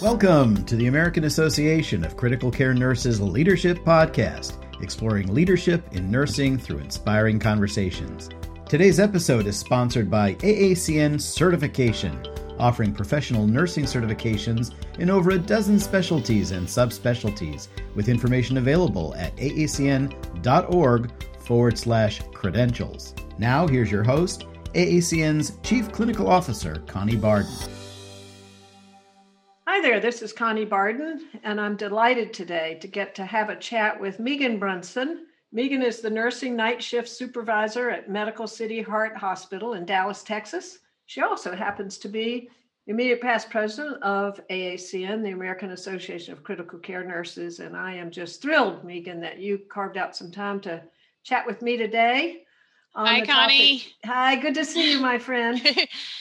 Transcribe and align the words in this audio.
Welcome 0.00 0.64
to 0.64 0.76
the 0.76 0.86
American 0.86 1.24
Association 1.24 2.06
of 2.06 2.16
Critical 2.16 2.50
Care 2.50 2.72
Nurses 2.72 3.20
Leadership 3.20 3.80
Podcast, 3.80 4.54
exploring 4.82 5.34
leadership 5.34 5.84
in 5.92 6.10
nursing 6.10 6.56
through 6.56 6.78
inspiring 6.78 7.38
conversations. 7.38 8.30
Today's 8.66 8.98
episode 8.98 9.46
is 9.46 9.58
sponsored 9.58 10.10
by 10.10 10.36
AACN 10.36 11.20
Certification, 11.20 12.18
offering 12.58 12.94
professional 12.94 13.46
nursing 13.46 13.84
certifications 13.84 14.72
in 14.98 15.10
over 15.10 15.32
a 15.32 15.38
dozen 15.38 15.78
specialties 15.78 16.52
and 16.52 16.66
subspecialties, 16.66 17.68
with 17.94 18.08
information 18.08 18.56
available 18.56 19.14
at 19.16 19.36
aacn.org 19.36 21.12
forward 21.40 21.76
slash 21.78 22.22
credentials. 22.32 23.14
Now, 23.36 23.66
here's 23.66 23.90
your 23.90 24.04
host, 24.04 24.46
AACN's 24.72 25.58
Chief 25.62 25.92
Clinical 25.92 26.26
Officer, 26.26 26.82
Connie 26.86 27.16
Barden. 27.16 27.52
Hi 29.72 29.80
there, 29.80 30.00
this 30.00 30.20
is 30.20 30.32
Connie 30.32 30.64
Barden, 30.64 31.28
and 31.44 31.60
I'm 31.60 31.76
delighted 31.76 32.34
today 32.34 32.76
to 32.80 32.88
get 32.88 33.14
to 33.14 33.24
have 33.24 33.50
a 33.50 33.56
chat 33.56 33.98
with 34.00 34.18
Megan 34.18 34.58
Brunson. 34.58 35.28
Megan 35.52 35.80
is 35.80 36.00
the 36.00 36.10
nursing 36.10 36.56
night 36.56 36.82
shift 36.82 37.08
supervisor 37.08 37.88
at 37.88 38.10
Medical 38.10 38.48
City 38.48 38.82
Heart 38.82 39.16
Hospital 39.16 39.74
in 39.74 39.86
Dallas, 39.86 40.24
Texas. 40.24 40.80
She 41.06 41.20
also 41.20 41.54
happens 41.54 41.98
to 41.98 42.08
be 42.08 42.50
immediate 42.88 43.20
past 43.20 43.48
president 43.48 44.02
of 44.02 44.40
AACN, 44.48 45.22
the 45.22 45.30
American 45.30 45.70
Association 45.70 46.32
of 46.32 46.42
Critical 46.42 46.80
Care 46.80 47.04
Nurses, 47.04 47.60
and 47.60 47.76
I 47.76 47.94
am 47.94 48.10
just 48.10 48.42
thrilled, 48.42 48.82
Megan, 48.82 49.20
that 49.20 49.38
you 49.38 49.60
carved 49.72 49.96
out 49.96 50.16
some 50.16 50.32
time 50.32 50.58
to 50.62 50.82
chat 51.22 51.46
with 51.46 51.62
me 51.62 51.76
today. 51.76 52.42
Hi, 52.96 53.24
Connie. 53.24 53.78
Topic. 53.78 53.92
Hi, 54.04 54.34
good 54.34 54.54
to 54.54 54.64
see 54.64 54.94
you, 54.94 54.98
my 54.98 55.20
friend. 55.20 55.64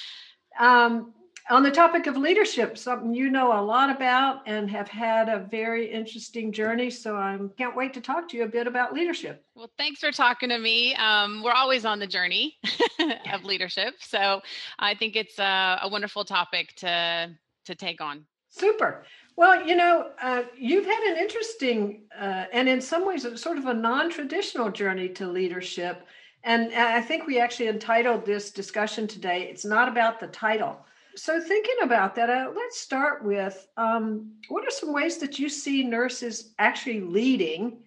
um, 0.60 1.16
on 1.50 1.64
the 1.64 1.72
topic 1.72 2.06
of 2.06 2.16
leadership, 2.16 2.78
something 2.78 3.14
you 3.14 3.30
know 3.30 3.60
a 3.60 3.62
lot 3.62 3.90
about 3.90 4.42
and 4.46 4.70
have 4.70 4.88
had 4.88 5.30
a 5.30 5.40
very 5.40 5.92
interesting 5.92 6.52
journey. 6.52 6.90
So 6.90 7.16
I 7.16 7.38
can't 7.58 7.76
wait 7.76 7.94
to 7.96 8.02
talk 8.02 8.30
to 8.30 8.38
you 8.38 8.44
a 8.44 8.48
bit 8.48 8.68
about 8.68 8.94
leadership. 8.94 9.44
Well, 9.56 9.72
thanks 9.78 10.00
for 10.00 10.12
talking 10.12 10.50
to 10.50 10.60
me. 10.60 10.96
Um, 10.96 11.42
we're 11.44 11.54
always 11.54 11.86
on 11.86 12.00
the 12.00 12.08
journey 12.08 12.58
of 13.34 13.44
leadership, 13.44 13.96
so 14.00 14.42
I 14.78 14.94
think 14.94 15.16
it's 15.16 15.40
a, 15.40 15.80
a, 15.84 15.90
wonderful 15.90 16.24
topic 16.24 16.76
to 16.78 17.32
to 17.66 17.76
take 17.76 18.00
on. 18.00 18.26
Super. 18.50 19.04
Well, 19.36 19.66
you 19.66 19.76
know, 19.76 20.12
uh, 20.22 20.44
you've 20.58 20.86
had 20.86 21.04
an 21.12 21.18
interesting 21.18 22.04
uh, 22.20 22.46
and 22.52 22.70
in 22.70 22.82
some 22.82 23.06
ways 23.06 23.26
sort 23.42 23.58
of 23.58 23.66
a 23.66 23.74
non-traditional 23.74 24.70
journey 24.70 25.10
to 25.10 25.28
leadership. 25.28 26.06
And 26.44 26.74
I 26.74 27.02
think 27.02 27.28
we 27.28 27.40
actually 27.40 27.68
entitled 27.68 28.26
this 28.26 28.52
discussion 28.52 29.08
today, 29.08 29.50
It's 29.52 29.66
Not 29.66 29.90
About 29.90 30.22
the 30.22 30.28
Title 30.28 30.78
so 31.20 31.40
thinking 31.42 31.76
about 31.84 32.16
that, 32.16 32.30
uh, 32.30 32.52
let's 32.56 32.80
start 32.80 33.24
with 33.24 33.68
um, 33.78 34.32
what 34.48 34.66
are 34.66 34.72
some 34.72 34.94
ways 34.94 35.18
that 35.18 35.38
you 35.38 35.50
see 35.50 35.84
nurses 35.84 36.54
actually 36.60 37.02
leading 37.02 37.84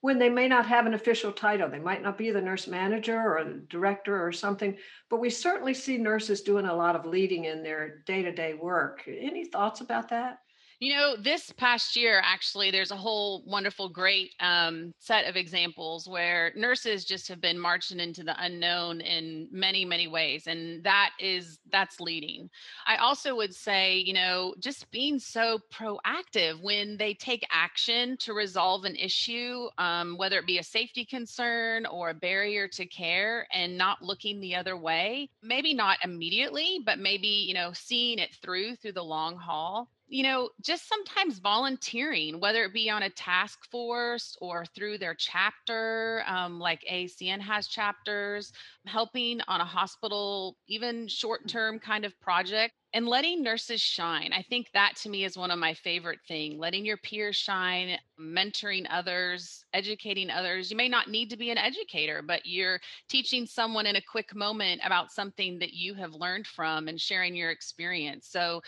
when 0.00 0.18
they 0.18 0.28
may 0.28 0.46
not 0.46 0.66
have 0.66 0.86
an 0.86 0.94
official 0.94 1.32
title? 1.32 1.68
They 1.68 1.80
might 1.80 2.02
not 2.02 2.16
be 2.16 2.30
the 2.30 2.40
nurse 2.40 2.66
manager 2.66 3.18
or 3.18 3.44
director 3.68 4.24
or 4.24 4.32
something, 4.32 4.76
but 5.10 5.20
we 5.20 5.30
certainly 5.30 5.74
see 5.74 5.98
nurses 5.98 6.42
doing 6.42 6.66
a 6.66 6.74
lot 6.74 6.96
of 6.96 7.04
leading 7.06 7.46
in 7.46 7.62
their 7.62 7.98
day 8.06 8.22
to 8.22 8.32
day 8.32 8.54
work. 8.54 9.02
Any 9.06 9.44
thoughts 9.44 9.80
about 9.80 10.08
that? 10.10 10.38
You 10.78 10.94
know, 10.94 11.16
this 11.16 11.50
past 11.52 11.96
year, 11.96 12.20
actually, 12.22 12.70
there's 12.70 12.90
a 12.90 12.96
whole 12.96 13.42
wonderful, 13.46 13.88
great 13.88 14.32
um, 14.40 14.92
set 14.98 15.26
of 15.26 15.34
examples 15.34 16.06
where 16.06 16.52
nurses 16.54 17.06
just 17.06 17.28
have 17.28 17.40
been 17.40 17.58
marching 17.58 17.98
into 17.98 18.22
the 18.22 18.34
unknown 18.38 19.00
in 19.00 19.48
many, 19.50 19.86
many 19.86 20.06
ways. 20.06 20.46
And 20.46 20.84
that 20.84 21.12
is, 21.18 21.58
that's 21.72 21.98
leading. 21.98 22.50
I 22.86 22.96
also 22.96 23.34
would 23.36 23.54
say, 23.54 24.00
you 24.00 24.12
know, 24.12 24.54
just 24.58 24.90
being 24.90 25.18
so 25.18 25.60
proactive 25.72 26.62
when 26.62 26.98
they 26.98 27.14
take 27.14 27.46
action 27.50 28.18
to 28.18 28.34
resolve 28.34 28.84
an 28.84 28.96
issue, 28.96 29.68
um, 29.78 30.18
whether 30.18 30.38
it 30.38 30.46
be 30.46 30.58
a 30.58 30.62
safety 30.62 31.06
concern 31.06 31.86
or 31.86 32.10
a 32.10 32.14
barrier 32.14 32.68
to 32.68 32.84
care, 32.84 33.48
and 33.50 33.78
not 33.78 34.02
looking 34.02 34.40
the 34.40 34.54
other 34.54 34.76
way. 34.76 35.30
Maybe 35.42 35.72
not 35.72 35.96
immediately, 36.04 36.80
but 36.84 36.98
maybe, 36.98 37.28
you 37.28 37.54
know, 37.54 37.70
seeing 37.72 38.18
it 38.18 38.34
through 38.42 38.76
through 38.76 38.92
the 38.92 39.02
long 39.02 39.38
haul 39.38 39.88
you 40.08 40.22
know, 40.22 40.50
just 40.62 40.88
sometimes 40.88 41.40
volunteering, 41.40 42.38
whether 42.38 42.62
it 42.64 42.72
be 42.72 42.88
on 42.88 43.02
a 43.02 43.10
task 43.10 43.68
force 43.70 44.36
or 44.40 44.64
through 44.66 44.98
their 44.98 45.14
chapter, 45.14 46.22
um, 46.26 46.60
like 46.60 46.84
AACN 46.90 47.40
has 47.40 47.66
chapters, 47.66 48.52
helping 48.86 49.40
on 49.48 49.60
a 49.60 49.64
hospital, 49.64 50.56
even 50.68 51.08
short 51.08 51.48
term 51.48 51.80
kind 51.80 52.04
of 52.04 52.18
project, 52.20 52.74
and 52.92 53.08
letting 53.08 53.42
nurses 53.42 53.80
shine. 53.80 54.32
I 54.32 54.42
think 54.42 54.68
that 54.74 54.94
to 55.02 55.08
me 55.08 55.24
is 55.24 55.36
one 55.36 55.50
of 55.50 55.58
my 55.58 55.74
favorite 55.74 56.20
things 56.28 56.56
letting 56.58 56.86
your 56.86 56.98
peers 56.98 57.36
shine, 57.36 57.98
mentoring 58.20 58.86
others, 58.88 59.64
educating 59.72 60.30
others. 60.30 60.70
You 60.70 60.76
may 60.76 60.88
not 60.88 61.10
need 61.10 61.30
to 61.30 61.36
be 61.36 61.50
an 61.50 61.58
educator, 61.58 62.22
but 62.22 62.46
you're 62.46 62.80
teaching 63.08 63.44
someone 63.44 63.86
in 63.86 63.96
a 63.96 64.02
quick 64.02 64.34
moment 64.36 64.80
about 64.84 65.10
something 65.10 65.58
that 65.58 65.72
you 65.72 65.94
have 65.94 66.14
learned 66.14 66.46
from 66.46 66.86
and 66.86 67.00
sharing 67.00 67.34
your 67.34 67.50
experience. 67.50 68.28
So, 68.28 68.62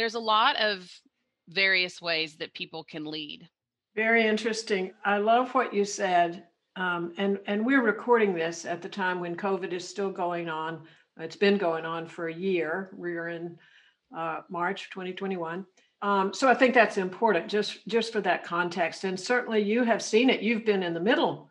there's 0.00 0.14
a 0.14 0.18
lot 0.18 0.56
of 0.56 0.90
various 1.50 2.00
ways 2.00 2.36
that 2.36 2.54
people 2.54 2.82
can 2.82 3.04
lead. 3.04 3.46
Very 3.94 4.26
interesting. 4.26 4.92
I 5.04 5.18
love 5.18 5.54
what 5.54 5.74
you 5.74 5.84
said. 5.84 6.44
Um, 6.76 7.12
and, 7.18 7.38
and 7.46 7.66
we're 7.66 7.82
recording 7.82 8.32
this 8.32 8.64
at 8.64 8.80
the 8.80 8.88
time 8.88 9.20
when 9.20 9.36
COVID 9.36 9.74
is 9.74 9.86
still 9.86 10.10
going 10.10 10.48
on. 10.48 10.84
It's 11.18 11.36
been 11.36 11.58
going 11.58 11.84
on 11.84 12.06
for 12.06 12.28
a 12.28 12.34
year. 12.34 12.88
We're 12.94 13.28
in 13.28 13.58
uh, 14.16 14.40
March 14.48 14.88
2021. 14.88 15.66
Um, 16.00 16.32
so 16.32 16.48
I 16.48 16.54
think 16.54 16.72
that's 16.72 16.96
important 16.96 17.48
just 17.48 17.86
just 17.86 18.10
for 18.10 18.22
that 18.22 18.42
context. 18.42 19.04
And 19.04 19.20
certainly 19.20 19.60
you 19.60 19.84
have 19.84 20.00
seen 20.00 20.30
it. 20.30 20.40
You've 20.40 20.64
been 20.64 20.82
in 20.82 20.94
the 20.94 21.00
middle 21.00 21.50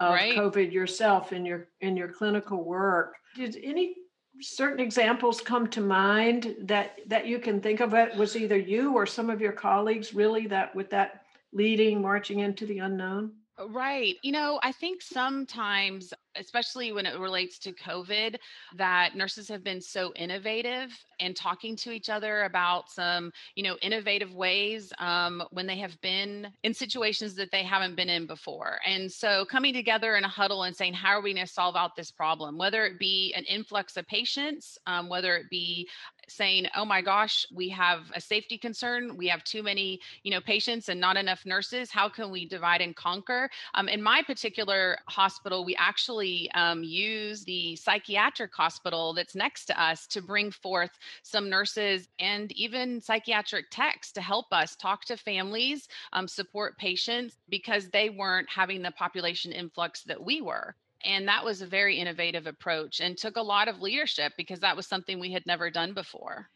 of 0.00 0.14
right. 0.14 0.36
COVID 0.36 0.72
yourself 0.72 1.32
in 1.32 1.46
your 1.46 1.68
in 1.80 1.96
your 1.96 2.08
clinical 2.08 2.64
work. 2.64 3.14
Did 3.36 3.56
any 3.62 3.94
certain 4.40 4.80
examples 4.80 5.40
come 5.40 5.68
to 5.68 5.80
mind 5.80 6.56
that 6.60 6.98
that 7.06 7.26
you 7.26 7.38
can 7.38 7.60
think 7.60 7.80
of 7.80 7.94
it 7.94 8.16
was 8.16 8.36
either 8.36 8.56
you 8.56 8.94
or 8.94 9.06
some 9.06 9.30
of 9.30 9.40
your 9.40 9.52
colleagues 9.52 10.14
really 10.14 10.46
that 10.46 10.74
with 10.74 10.90
that 10.90 11.24
leading 11.52 12.02
marching 12.02 12.40
into 12.40 12.66
the 12.66 12.78
unknown 12.78 13.32
Right. 13.68 14.16
You 14.22 14.32
know, 14.32 14.58
I 14.62 14.72
think 14.72 15.02
sometimes, 15.02 16.12
especially 16.36 16.92
when 16.92 17.06
it 17.06 17.18
relates 17.18 17.58
to 17.60 17.72
COVID, 17.72 18.36
that 18.76 19.16
nurses 19.16 19.48
have 19.48 19.64
been 19.64 19.80
so 19.80 20.12
innovative 20.14 20.90
and 21.20 21.36
talking 21.36 21.76
to 21.76 21.92
each 21.92 22.10
other 22.10 22.42
about 22.44 22.90
some, 22.90 23.32
you 23.54 23.62
know, 23.62 23.76
innovative 23.82 24.34
ways 24.34 24.92
um, 24.98 25.42
when 25.50 25.66
they 25.66 25.78
have 25.78 26.00
been 26.00 26.48
in 26.62 26.74
situations 26.74 27.34
that 27.34 27.50
they 27.50 27.62
haven't 27.62 27.96
been 27.96 28.08
in 28.08 28.26
before. 28.26 28.78
And 28.86 29.10
so 29.10 29.44
coming 29.44 29.72
together 29.72 30.16
in 30.16 30.24
a 30.24 30.28
huddle 30.28 30.64
and 30.64 30.74
saying, 30.74 30.94
how 30.94 31.10
are 31.10 31.22
we 31.22 31.34
going 31.34 31.46
to 31.46 31.52
solve 31.52 31.76
out 31.76 31.96
this 31.96 32.10
problem? 32.10 32.58
Whether 32.58 32.84
it 32.84 32.98
be 32.98 33.32
an 33.36 33.44
influx 33.44 33.96
of 33.96 34.06
patients, 34.06 34.78
um, 34.86 35.08
whether 35.08 35.36
it 35.36 35.50
be 35.50 35.88
saying 36.28 36.66
oh 36.74 36.84
my 36.84 37.02
gosh 37.02 37.46
we 37.54 37.68
have 37.68 38.10
a 38.14 38.20
safety 38.20 38.56
concern 38.56 39.16
we 39.16 39.26
have 39.28 39.44
too 39.44 39.62
many 39.62 40.00
you 40.22 40.30
know 40.30 40.40
patients 40.40 40.88
and 40.88 41.00
not 41.00 41.16
enough 41.16 41.44
nurses 41.44 41.90
how 41.90 42.08
can 42.08 42.30
we 42.30 42.46
divide 42.46 42.80
and 42.80 42.96
conquer 42.96 43.50
um, 43.74 43.88
in 43.88 44.02
my 44.02 44.22
particular 44.22 44.96
hospital 45.06 45.64
we 45.64 45.76
actually 45.76 46.23
um, 46.54 46.82
use 46.82 47.44
the 47.44 47.76
psychiatric 47.76 48.54
hospital 48.54 49.14
that's 49.14 49.34
next 49.34 49.66
to 49.66 49.82
us 49.82 50.06
to 50.08 50.22
bring 50.22 50.50
forth 50.50 50.90
some 51.22 51.50
nurses 51.50 52.08
and 52.18 52.52
even 52.52 53.00
psychiatric 53.00 53.66
techs 53.70 54.12
to 54.12 54.20
help 54.20 54.46
us 54.52 54.76
talk 54.76 55.04
to 55.04 55.16
families 55.16 55.88
um, 56.12 56.28
support 56.28 56.76
patients 56.78 57.36
because 57.48 57.88
they 57.90 58.10
weren't 58.10 58.48
having 58.48 58.82
the 58.82 58.90
population 58.92 59.52
influx 59.52 60.02
that 60.02 60.22
we 60.22 60.40
were 60.40 60.74
and 61.04 61.28
that 61.28 61.44
was 61.44 61.60
a 61.60 61.66
very 61.66 61.98
innovative 61.98 62.46
approach 62.46 63.00
and 63.00 63.16
took 63.16 63.36
a 63.36 63.42
lot 63.42 63.68
of 63.68 63.80
leadership 63.80 64.32
because 64.36 64.60
that 64.60 64.76
was 64.76 64.86
something 64.86 65.20
we 65.20 65.32
had 65.32 65.46
never 65.46 65.70
done 65.70 65.92
before. 65.92 66.48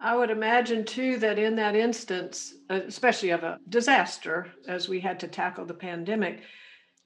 I 0.00 0.16
would 0.16 0.30
imagine 0.30 0.84
too 0.84 1.16
that 1.18 1.38
in 1.38 1.56
that 1.56 1.74
instance, 1.74 2.54
especially 2.68 3.30
of 3.30 3.42
a 3.42 3.58
disaster, 3.68 4.48
as 4.68 4.88
we 4.88 5.00
had 5.00 5.18
to 5.20 5.28
tackle 5.28 5.64
the 5.64 5.74
pandemic, 5.74 6.42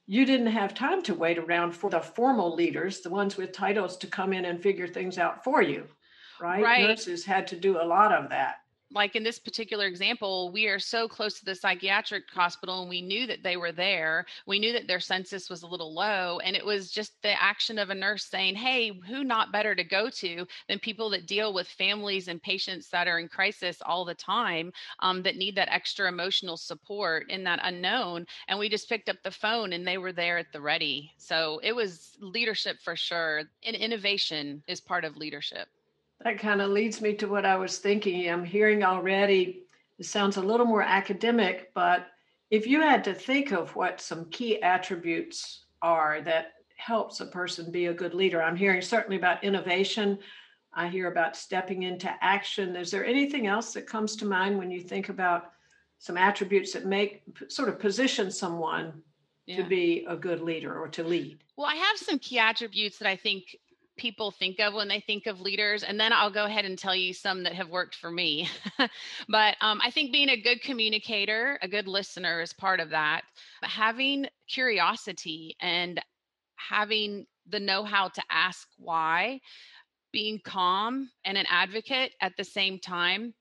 you 0.09 0.25
didn't 0.25 0.47
have 0.47 0.73
time 0.73 1.03
to 1.03 1.13
wait 1.13 1.37
around 1.37 1.71
for 1.71 1.91
the 1.91 1.99
formal 1.99 2.55
leaders, 2.55 3.01
the 3.01 3.11
ones 3.11 3.37
with 3.37 3.51
titles, 3.51 3.95
to 3.97 4.07
come 4.07 4.33
in 4.33 4.45
and 4.45 4.59
figure 4.59 4.87
things 4.87 5.19
out 5.19 5.43
for 5.43 5.61
you, 5.61 5.85
right? 6.41 6.63
right. 6.63 6.81
Nurses 6.81 7.23
had 7.23 7.45
to 7.45 7.55
do 7.55 7.79
a 7.79 7.85
lot 7.85 8.11
of 8.11 8.27
that 8.31 8.58
like 8.91 9.15
in 9.15 9.23
this 9.23 9.37
particular 9.37 9.85
example, 9.85 10.51
we 10.51 10.67
are 10.67 10.79
so 10.79 11.07
close 11.07 11.37
to 11.39 11.45
the 11.45 11.53
psychiatric 11.53 12.23
hospital 12.31 12.81
and 12.81 12.89
we 12.89 13.01
knew 13.01 13.27
that 13.27 13.43
they 13.43 13.55
were 13.55 13.71
there. 13.71 14.25
We 14.47 14.57
knew 14.57 14.73
that 14.73 14.87
their 14.87 14.99
census 14.99 15.49
was 15.49 15.61
a 15.61 15.67
little 15.67 15.93
low. 15.93 16.39
And 16.43 16.55
it 16.55 16.65
was 16.65 16.89
just 16.91 17.21
the 17.21 17.41
action 17.41 17.77
of 17.77 17.91
a 17.91 17.95
nurse 17.95 18.25
saying, 18.25 18.55
Hey, 18.55 18.99
who 19.07 19.23
not 19.23 19.51
better 19.51 19.75
to 19.75 19.83
go 19.83 20.09
to 20.09 20.45
than 20.67 20.79
people 20.79 21.09
that 21.11 21.27
deal 21.27 21.53
with 21.53 21.67
families 21.67 22.27
and 22.27 22.41
patients 22.41 22.89
that 22.89 23.07
are 23.07 23.19
in 23.19 23.27
crisis 23.27 23.77
all 23.85 24.05
the 24.05 24.15
time 24.15 24.71
um, 25.01 25.21
that 25.23 25.37
need 25.37 25.55
that 25.55 25.71
extra 25.71 26.07
emotional 26.07 26.57
support 26.57 27.29
in 27.29 27.43
that 27.43 27.59
unknown. 27.63 28.25
And 28.47 28.57
we 28.57 28.69
just 28.69 28.89
picked 28.89 29.09
up 29.09 29.17
the 29.23 29.31
phone 29.31 29.73
and 29.73 29.87
they 29.87 29.97
were 29.97 30.13
there 30.13 30.39
at 30.39 30.51
the 30.51 30.61
ready. 30.61 31.11
So 31.17 31.59
it 31.63 31.75
was 31.75 32.17
leadership 32.19 32.77
for 32.83 32.95
sure. 32.95 33.43
And 33.63 33.75
innovation 33.75 34.63
is 34.67 34.81
part 34.81 35.05
of 35.05 35.15
leadership 35.15 35.67
that 36.21 36.39
kind 36.39 36.61
of 36.61 36.69
leads 36.69 37.01
me 37.01 37.13
to 37.15 37.27
what 37.27 37.45
I 37.45 37.55
was 37.55 37.77
thinking. 37.77 38.29
I'm 38.29 38.43
hearing 38.43 38.83
already 38.83 39.63
it 39.99 40.05
sounds 40.05 40.37
a 40.37 40.41
little 40.41 40.65
more 40.65 40.81
academic, 40.81 41.71
but 41.73 42.07
if 42.49 42.65
you 42.65 42.81
had 42.81 43.03
to 43.03 43.13
think 43.13 43.51
of 43.51 43.75
what 43.75 43.99
some 43.99 44.25
key 44.29 44.61
attributes 44.61 45.65
are 45.81 46.21
that 46.21 46.53
helps 46.77 47.19
a 47.19 47.25
person 47.25 47.69
be 47.69 47.87
a 47.87 47.93
good 47.93 48.13
leader, 48.13 48.41
I'm 48.41 48.55
hearing 48.55 48.81
certainly 48.81 49.17
about 49.17 49.43
innovation. 49.43 50.17
I 50.73 50.87
hear 50.87 51.11
about 51.11 51.35
stepping 51.35 51.83
into 51.83 52.09
action. 52.21 52.77
Is 52.77 52.91
there 52.91 53.05
anything 53.05 53.47
else 53.47 53.73
that 53.73 53.87
comes 53.87 54.15
to 54.17 54.25
mind 54.25 54.57
when 54.57 54.71
you 54.71 54.79
think 54.79 55.09
about 55.09 55.51
some 55.97 56.15
attributes 56.15 56.71
that 56.73 56.85
make 56.85 57.21
sort 57.49 57.67
of 57.67 57.77
position 57.77 58.31
someone 58.31 59.01
yeah. 59.45 59.57
to 59.57 59.63
be 59.63 60.05
a 60.07 60.15
good 60.15 60.39
leader 60.39 60.79
or 60.79 60.87
to 60.87 61.03
lead? 61.03 61.39
Well, 61.57 61.67
I 61.67 61.75
have 61.75 61.97
some 61.97 62.19
key 62.19 62.39
attributes 62.39 62.97
that 62.99 63.07
I 63.09 63.17
think 63.17 63.57
people 63.99 64.31
think 64.31 64.59
of 64.59 64.73
when 64.73 64.87
they 64.87 65.01
think 65.01 65.27
of 65.27 65.41
leaders 65.41 65.83
and 65.83 65.99
then 65.99 66.13
i'll 66.13 66.31
go 66.31 66.45
ahead 66.45 66.65
and 66.65 66.77
tell 66.79 66.95
you 66.95 67.13
some 67.13 67.43
that 67.43 67.53
have 67.53 67.69
worked 67.69 67.93
for 67.93 68.09
me 68.09 68.49
but 69.29 69.55
um, 69.61 69.79
i 69.83 69.91
think 69.91 70.11
being 70.11 70.29
a 70.29 70.41
good 70.41 70.61
communicator 70.61 71.59
a 71.61 71.67
good 71.67 71.87
listener 71.87 72.41
is 72.41 72.53
part 72.53 72.79
of 72.79 72.89
that 72.89 73.21
But 73.61 73.69
having 73.69 74.27
curiosity 74.47 75.55
and 75.61 75.99
having 76.55 77.25
the 77.47 77.59
know-how 77.59 78.07
to 78.07 78.23
ask 78.31 78.67
why 78.77 79.41
being 80.11 80.39
calm 80.43 81.09
and 81.25 81.37
an 81.37 81.45
advocate 81.49 82.13
at 82.21 82.33
the 82.37 82.43
same 82.43 82.79
time 82.79 83.33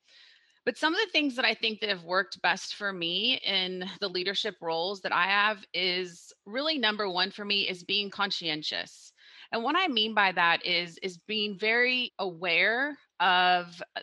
but 0.69 0.77
some 0.77 0.93
of 0.93 1.01
the 1.01 1.11
things 1.13 1.35
that 1.37 1.47
I 1.47 1.55
think 1.55 1.81
that 1.81 1.89
have 1.89 2.05
worked 2.05 2.43
best 2.43 2.75
for 2.75 2.93
me 2.93 3.41
in 3.43 3.89
the 4.03 4.09
leadership 4.09 4.55
roles 4.61 5.01
that 5.01 5.15
I 5.15 5.23
have 5.23 5.65
is 5.73 6.31
really 6.45 6.77
number 6.77 7.09
one 7.09 7.31
for 7.31 7.47
me 7.47 7.67
is 7.67 7.85
being 7.85 8.11
conscientious. 8.11 9.15
And 9.53 9.63
what 9.63 9.77
I 9.77 9.89
mean 9.89 10.15
by 10.15 10.33
that 10.33 10.65
is 10.67 10.99
is 11.03 11.19
being 11.19 11.59
very 11.59 12.13
aware 12.19 12.97
of 13.21 13.83
uh, 13.97 14.01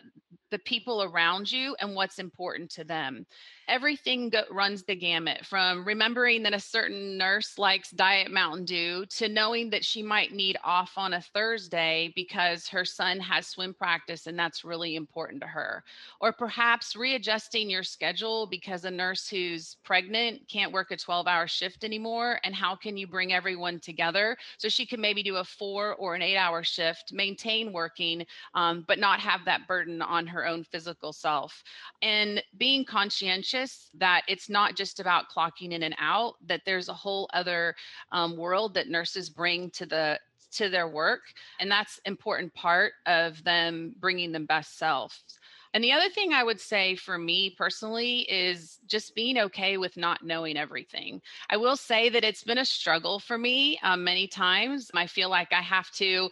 the 0.50 0.58
people 0.60 1.02
around 1.02 1.50
you 1.50 1.76
and 1.80 1.94
what's 1.94 2.18
important 2.18 2.70
to 2.70 2.84
them. 2.84 3.26
Everything 3.68 4.28
go- 4.28 4.44
runs 4.50 4.84
the 4.84 4.94
gamut 4.94 5.44
from 5.44 5.84
remembering 5.84 6.42
that 6.44 6.54
a 6.54 6.60
certain 6.60 7.18
nurse 7.18 7.58
likes 7.58 7.90
diet 7.90 8.30
mountain 8.30 8.64
dew 8.64 9.04
to 9.06 9.28
knowing 9.28 9.70
that 9.70 9.84
she 9.84 10.02
might 10.02 10.32
need 10.32 10.56
off 10.62 10.92
on 10.96 11.14
a 11.14 11.20
thursday 11.20 12.12
because 12.14 12.68
her 12.68 12.84
son 12.84 13.18
has 13.18 13.48
swim 13.48 13.74
practice 13.74 14.28
and 14.28 14.38
that's 14.38 14.64
really 14.64 14.94
important 14.94 15.40
to 15.40 15.48
her. 15.48 15.82
Or 16.20 16.32
perhaps 16.32 16.94
readjusting 16.94 17.68
your 17.68 17.82
schedule 17.82 18.46
because 18.46 18.84
a 18.84 18.90
nurse 18.90 19.28
who's 19.28 19.76
pregnant 19.82 20.48
can't 20.48 20.72
work 20.72 20.92
a 20.92 20.96
12 20.96 21.26
hour 21.26 21.48
shift 21.48 21.82
anymore 21.82 22.38
and 22.44 22.54
how 22.54 22.76
can 22.76 22.96
you 22.96 23.06
bring 23.06 23.32
everyone 23.32 23.80
together 23.80 24.36
so 24.58 24.68
she 24.68 24.86
can 24.86 25.00
maybe 25.00 25.22
do 25.22 25.36
a 25.36 25.44
four 25.44 25.94
or 25.94 26.14
an 26.14 26.22
eight 26.22 26.36
hour 26.36 26.62
shift 26.62 27.12
maintain 27.12 27.72
working 27.72 28.24
um, 28.54 28.84
but 28.86 28.98
not 28.98 29.18
have 29.18 29.44
that 29.44 29.66
burden 29.66 30.00
on 30.02 30.26
her 30.26 30.35
own 30.44 30.64
physical 30.64 31.12
self 31.12 31.62
and 32.02 32.42
being 32.58 32.84
conscientious 32.84 33.90
that 33.94 34.22
it's 34.28 34.50
not 34.50 34.76
just 34.76 34.98
about 34.98 35.28
clocking 35.34 35.70
in 35.70 35.84
and 35.84 35.94
out 35.98 36.34
that 36.44 36.62
there's 36.66 36.88
a 36.88 36.94
whole 36.94 37.28
other 37.32 37.74
um, 38.12 38.36
world 38.36 38.74
that 38.74 38.88
nurses 38.88 39.30
bring 39.30 39.70
to 39.70 39.86
the 39.86 40.18
to 40.50 40.68
their 40.68 40.88
work 40.88 41.22
and 41.60 41.70
that's 41.70 42.00
important 42.04 42.52
part 42.54 42.92
of 43.06 43.42
them 43.44 43.94
bringing 43.98 44.32
them 44.32 44.46
best 44.46 44.78
selves 44.78 45.38
and 45.74 45.84
the 45.84 45.92
other 45.92 46.08
thing 46.08 46.32
I 46.32 46.42
would 46.42 46.58
say 46.58 46.96
for 46.96 47.18
me 47.18 47.50
personally 47.50 48.20
is 48.20 48.78
just 48.86 49.14
being 49.14 49.36
okay 49.36 49.76
with 49.76 49.98
not 49.98 50.24
knowing 50.24 50.56
everything. 50.56 51.20
I 51.50 51.58
will 51.58 51.76
say 51.76 52.08
that 52.08 52.24
it's 52.24 52.42
been 52.42 52.56
a 52.56 52.64
struggle 52.64 53.18
for 53.18 53.36
me 53.36 53.78
um, 53.82 54.02
many 54.02 54.26
times. 54.26 54.90
I 54.94 55.06
feel 55.06 55.28
like 55.28 55.52
I 55.52 55.60
have 55.60 55.90
to 55.96 56.30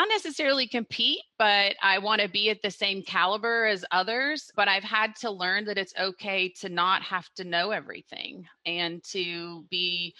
not 0.00 0.08
necessarily 0.08 0.66
compete, 0.66 1.20
but 1.38 1.76
I 1.82 1.98
want 1.98 2.22
to 2.22 2.28
be 2.28 2.48
at 2.48 2.62
the 2.62 2.70
same 2.70 3.02
caliber 3.02 3.66
as 3.66 3.84
others. 3.90 4.50
But 4.56 4.66
I've 4.66 4.82
had 4.82 5.14
to 5.16 5.30
learn 5.30 5.66
that 5.66 5.76
it's 5.76 5.92
okay 6.00 6.48
to 6.60 6.70
not 6.70 7.02
have 7.02 7.28
to 7.36 7.44
know 7.44 7.70
everything 7.70 8.46
and 8.64 9.04
to 9.10 9.66
be 9.70 10.14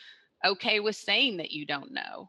okay 0.44 0.80
with 0.80 0.96
saying 0.96 1.38
that 1.38 1.50
you 1.50 1.64
don't 1.64 1.92
know. 1.92 2.28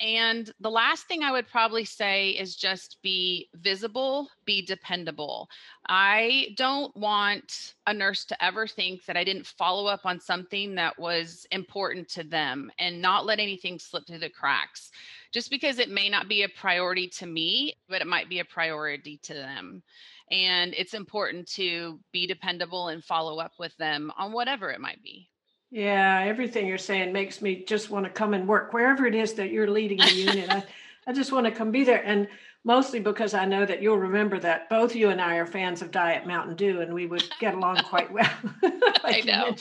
And 0.00 0.50
the 0.60 0.70
last 0.70 1.06
thing 1.06 1.22
I 1.22 1.30
would 1.30 1.46
probably 1.46 1.84
say 1.84 2.30
is 2.30 2.56
just 2.56 2.96
be 3.02 3.50
visible, 3.56 4.28
be 4.46 4.62
dependable. 4.62 5.50
I 5.88 6.54
don't 6.56 6.94
want 6.96 7.74
a 7.86 7.92
nurse 7.92 8.24
to 8.26 8.44
ever 8.44 8.66
think 8.66 9.04
that 9.04 9.18
I 9.18 9.24
didn't 9.24 9.46
follow 9.46 9.86
up 9.86 10.00
on 10.04 10.18
something 10.18 10.74
that 10.76 10.98
was 10.98 11.46
important 11.50 12.08
to 12.10 12.24
them 12.24 12.72
and 12.78 13.02
not 13.02 13.26
let 13.26 13.40
anything 13.40 13.78
slip 13.78 14.06
through 14.06 14.20
the 14.20 14.30
cracks. 14.30 14.90
Just 15.32 15.50
because 15.50 15.78
it 15.78 15.90
may 15.90 16.08
not 16.08 16.28
be 16.28 16.44
a 16.44 16.48
priority 16.48 17.06
to 17.08 17.26
me, 17.26 17.74
but 17.86 18.00
it 18.00 18.06
might 18.06 18.30
be 18.30 18.38
a 18.38 18.44
priority 18.44 19.18
to 19.24 19.34
them. 19.34 19.82
And 20.30 20.74
it's 20.78 20.94
important 20.94 21.46
to 21.48 22.00
be 22.10 22.26
dependable 22.26 22.88
and 22.88 23.04
follow 23.04 23.38
up 23.38 23.52
with 23.58 23.76
them 23.76 24.10
on 24.16 24.32
whatever 24.32 24.70
it 24.70 24.80
might 24.80 25.02
be. 25.02 25.29
Yeah, 25.70 26.24
everything 26.26 26.66
you're 26.66 26.78
saying 26.78 27.12
makes 27.12 27.40
me 27.40 27.64
just 27.64 27.90
want 27.90 28.04
to 28.04 28.10
come 28.10 28.34
and 28.34 28.48
work 28.48 28.72
wherever 28.72 29.06
it 29.06 29.14
is 29.14 29.34
that 29.34 29.50
you're 29.50 29.70
leading 29.70 29.98
the 29.98 30.12
unit. 30.14 30.50
I, 30.50 30.64
I 31.06 31.12
just 31.12 31.32
want 31.32 31.46
to 31.46 31.52
come 31.52 31.70
be 31.70 31.84
there. 31.84 32.04
And 32.04 32.26
mostly 32.64 32.98
because 33.00 33.34
I 33.34 33.44
know 33.44 33.64
that 33.64 33.80
you'll 33.80 33.98
remember 33.98 34.38
that 34.40 34.68
both 34.68 34.94
you 34.94 35.10
and 35.10 35.20
I 35.20 35.36
are 35.36 35.46
fans 35.46 35.80
of 35.80 35.92
Diet 35.92 36.26
Mountain 36.26 36.56
Dew 36.56 36.80
and 36.80 36.92
we 36.92 37.06
would 37.06 37.24
get 37.38 37.54
along 37.54 37.76
quite 37.84 38.12
well. 38.12 38.30
like 39.04 39.04
I 39.04 39.20
know. 39.24 39.54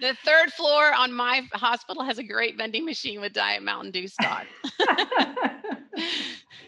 The 0.00 0.16
third 0.24 0.52
floor 0.52 0.92
on 0.92 1.12
my 1.12 1.42
hospital 1.52 2.02
has 2.02 2.18
a 2.18 2.24
great 2.24 2.56
vending 2.56 2.84
machine 2.84 3.20
with 3.20 3.32
Diet 3.32 3.62
Mountain 3.62 3.92
Dew 3.92 4.08
stock. 4.08 4.46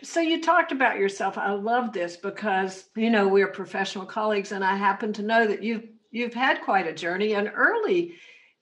so 0.03 0.21
you 0.21 0.41
talked 0.41 0.71
about 0.71 0.97
yourself. 0.99 1.37
I 1.37 1.51
love 1.51 1.93
this 1.93 2.17
because 2.17 2.85
you 2.95 3.11
know 3.11 3.27
we're 3.27 3.49
professional 3.49 4.07
colleagues 4.07 4.53
and 4.53 4.65
I 4.65 4.77
happen 4.77 5.13
to 5.15 5.23
know 5.23 5.47
that 5.47 5.63
you've 5.63 5.89
you've 6.13 6.35
had 6.35 6.63
quite 6.63 6.87
a 6.87 6.95
journey 6.95 7.35
and 7.35 7.51
early 7.55 8.15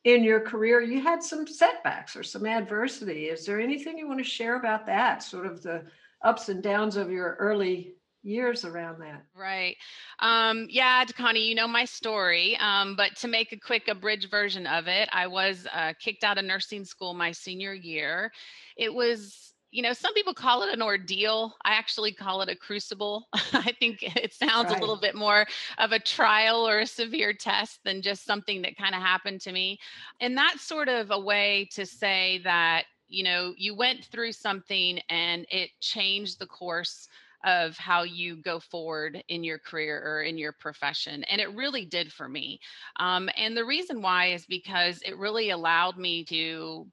in 0.04 0.22
your 0.22 0.40
career 0.40 0.80
you 0.80 1.02
had 1.02 1.22
some 1.22 1.46
setbacks 1.46 2.14
or 2.14 2.22
some 2.22 2.46
adversity. 2.46 3.26
Is 3.26 3.46
there 3.46 3.60
anything 3.60 3.98
you 3.98 4.06
want 4.06 4.20
to 4.20 4.24
share 4.24 4.56
about 4.56 4.86
that 4.86 5.22
sort 5.22 5.46
of 5.46 5.62
the 5.62 5.84
ups 6.22 6.48
and 6.48 6.62
downs 6.62 6.96
of 6.96 7.10
your 7.10 7.36
early 7.38 7.94
years 8.22 8.64
around 8.64 9.00
that? 9.00 9.24
Right. 9.34 9.76
Um 10.18 10.66
yeah 10.70 11.04
connie 11.06 11.48
you 11.48 11.54
know 11.54 11.68
my 11.68 11.86
story. 11.86 12.56
Um 12.58 12.96
but 12.96 13.16
to 13.16 13.28
make 13.28 13.52
a 13.52 13.58
quick 13.58 13.88
abridged 13.88 14.30
version 14.30 14.66
of 14.66 14.86
it 14.88 15.08
i 15.12 15.26
was 15.26 15.66
uh, 15.72 15.92
kicked 15.98 16.24
out 16.24 16.38
of 16.38 16.44
nursing 16.44 16.84
school 16.84 17.14
my 17.14 17.32
senior 17.32 17.72
year. 17.72 18.30
It 18.76 18.92
was 18.92 19.53
you 19.74 19.82
know, 19.82 19.92
some 19.92 20.14
people 20.14 20.32
call 20.32 20.62
it 20.62 20.72
an 20.72 20.80
ordeal. 20.80 21.56
I 21.64 21.72
actually 21.72 22.12
call 22.12 22.42
it 22.42 22.48
a 22.48 22.54
crucible. 22.54 23.26
I 23.52 23.72
think 23.80 24.04
it 24.16 24.32
sounds 24.32 24.68
right. 24.68 24.76
a 24.76 24.80
little 24.80 24.96
bit 24.96 25.16
more 25.16 25.46
of 25.78 25.90
a 25.90 25.98
trial 25.98 26.66
or 26.66 26.78
a 26.78 26.86
severe 26.86 27.32
test 27.32 27.80
than 27.82 28.00
just 28.00 28.24
something 28.24 28.62
that 28.62 28.76
kind 28.76 28.94
of 28.94 29.02
happened 29.02 29.40
to 29.40 29.52
me. 29.52 29.80
And 30.20 30.38
that's 30.38 30.62
sort 30.62 30.88
of 30.88 31.10
a 31.10 31.18
way 31.18 31.68
to 31.72 31.84
say 31.84 32.40
that, 32.44 32.84
you 33.08 33.24
know, 33.24 33.52
you 33.56 33.74
went 33.74 34.04
through 34.04 34.30
something 34.30 35.00
and 35.08 35.44
it 35.50 35.70
changed 35.80 36.38
the 36.38 36.46
course 36.46 37.08
of 37.44 37.76
how 37.76 38.04
you 38.04 38.36
go 38.36 38.60
forward 38.60 39.24
in 39.26 39.42
your 39.42 39.58
career 39.58 40.00
or 40.06 40.22
in 40.22 40.38
your 40.38 40.52
profession. 40.52 41.24
And 41.24 41.40
it 41.40 41.52
really 41.52 41.84
did 41.84 42.12
for 42.12 42.28
me. 42.28 42.60
Um, 43.00 43.28
and 43.36 43.56
the 43.56 43.64
reason 43.64 44.00
why 44.00 44.26
is 44.34 44.46
because 44.46 45.02
it 45.02 45.18
really 45.18 45.50
allowed 45.50 45.98
me 45.98 46.24
to 46.26 46.86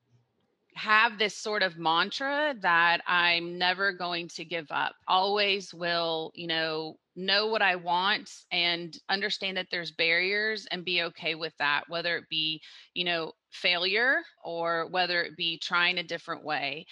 have 0.76 1.18
this 1.18 1.36
sort 1.36 1.64
of 1.64 1.78
mantra 1.78 2.56
that 2.62 3.02
I'm 3.08 3.58
never 3.58 3.92
going 3.92 4.28
to 4.30 4.46
give 4.46 4.68
up. 4.72 4.96
Always 5.08 5.74
will, 5.74 6.32
you 6.34 6.48
know, 6.48 6.98
know 7.16 7.48
what 7.48 7.62
I 7.62 7.76
want 7.76 8.30
and 8.52 8.98
understand 9.10 9.58
that 9.58 9.68
there's 9.70 9.92
barriers 9.92 10.68
and 10.72 10.86
be 10.86 11.04
okay 11.04 11.36
with 11.36 11.54
that, 11.60 11.84
whether 11.90 12.18
it 12.18 12.30
be, 12.30 12.62
you 12.94 13.04
know, 13.04 13.34
failure 13.52 14.18
or 14.44 14.88
whether 14.90 15.22
it 15.22 15.36
be 15.36 15.58
trying 15.58 15.98
a 15.98 16.04
different 16.04 16.44
way 16.44 16.86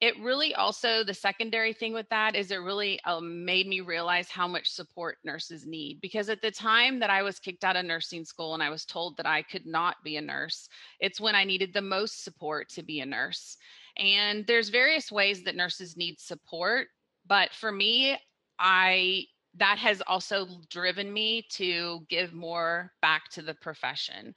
it 0.00 0.14
really 0.20 0.54
also 0.54 1.02
the 1.02 1.14
secondary 1.14 1.72
thing 1.72 1.94
with 1.94 2.08
that 2.10 2.34
is 2.34 2.50
it 2.50 2.56
really 2.56 3.00
um, 3.04 3.44
made 3.44 3.66
me 3.66 3.80
realize 3.80 4.28
how 4.28 4.46
much 4.46 4.68
support 4.68 5.16
nurses 5.24 5.66
need 5.66 6.00
because 6.00 6.28
at 6.28 6.42
the 6.42 6.50
time 6.50 6.98
that 6.98 7.10
i 7.10 7.22
was 7.22 7.38
kicked 7.38 7.64
out 7.64 7.76
of 7.76 7.84
nursing 7.84 8.24
school 8.24 8.54
and 8.54 8.62
i 8.62 8.70
was 8.70 8.84
told 8.84 9.16
that 9.16 9.26
i 9.26 9.42
could 9.42 9.66
not 9.66 9.96
be 10.04 10.16
a 10.16 10.20
nurse 10.20 10.68
it's 11.00 11.20
when 11.20 11.34
i 11.34 11.44
needed 11.44 11.72
the 11.72 11.82
most 11.82 12.24
support 12.24 12.68
to 12.68 12.82
be 12.82 13.00
a 13.00 13.06
nurse. 13.06 13.56
And 13.98 14.46
there's 14.46 14.68
various 14.68 15.10
ways 15.10 15.42
that 15.44 15.56
nurses 15.56 15.96
need 15.96 16.20
support 16.20 16.88
but 17.26 17.52
for 17.52 17.72
me 17.72 18.18
i 18.58 19.24
that 19.58 19.78
has 19.78 20.02
also 20.06 20.46
driven 20.68 21.10
me 21.10 21.46
to 21.50 22.00
give 22.10 22.34
more 22.34 22.92
back 23.00 23.30
to 23.30 23.40
the 23.40 23.54
profession 23.54 24.34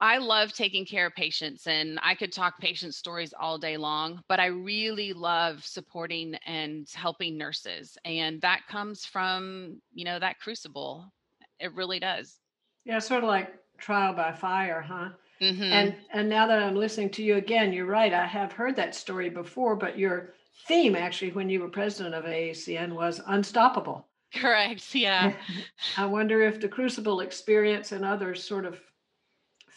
I 0.00 0.18
love 0.18 0.52
taking 0.52 0.84
care 0.84 1.06
of 1.06 1.14
patients 1.14 1.66
and 1.66 1.98
I 2.02 2.14
could 2.14 2.32
talk 2.32 2.60
patient 2.60 2.94
stories 2.94 3.34
all 3.38 3.58
day 3.58 3.76
long, 3.76 4.22
but 4.28 4.38
I 4.38 4.46
really 4.46 5.12
love 5.12 5.64
supporting 5.64 6.36
and 6.46 6.88
helping 6.94 7.36
nurses. 7.36 7.98
And 8.04 8.40
that 8.42 8.60
comes 8.68 9.04
from, 9.04 9.80
you 9.92 10.04
know, 10.04 10.18
that 10.18 10.38
crucible. 10.38 11.12
It 11.58 11.74
really 11.74 11.98
does. 11.98 12.38
Yeah, 12.84 13.00
sort 13.00 13.24
of 13.24 13.28
like 13.28 13.52
trial 13.78 14.14
by 14.14 14.32
fire, 14.32 14.80
huh? 14.80 15.10
Mm-hmm. 15.40 15.62
And 15.62 15.94
and 16.12 16.28
now 16.28 16.46
that 16.46 16.62
I'm 16.62 16.74
listening 16.74 17.10
to 17.10 17.22
you 17.22 17.36
again, 17.36 17.72
you're 17.72 17.86
right. 17.86 18.12
I 18.12 18.26
have 18.26 18.52
heard 18.52 18.76
that 18.76 18.94
story 18.94 19.30
before, 19.30 19.76
but 19.76 19.98
your 19.98 20.34
theme 20.66 20.96
actually 20.96 21.32
when 21.32 21.48
you 21.48 21.60
were 21.60 21.68
president 21.68 22.14
of 22.14 22.24
AACN 22.24 22.92
was 22.92 23.20
unstoppable. 23.26 24.06
Correct. 24.34 24.94
Yeah. 24.94 25.32
I 25.96 26.06
wonder 26.06 26.42
if 26.42 26.60
the 26.60 26.68
Crucible 26.68 27.20
experience 27.20 27.92
and 27.92 28.04
others 28.04 28.44
sort 28.44 28.64
of 28.64 28.80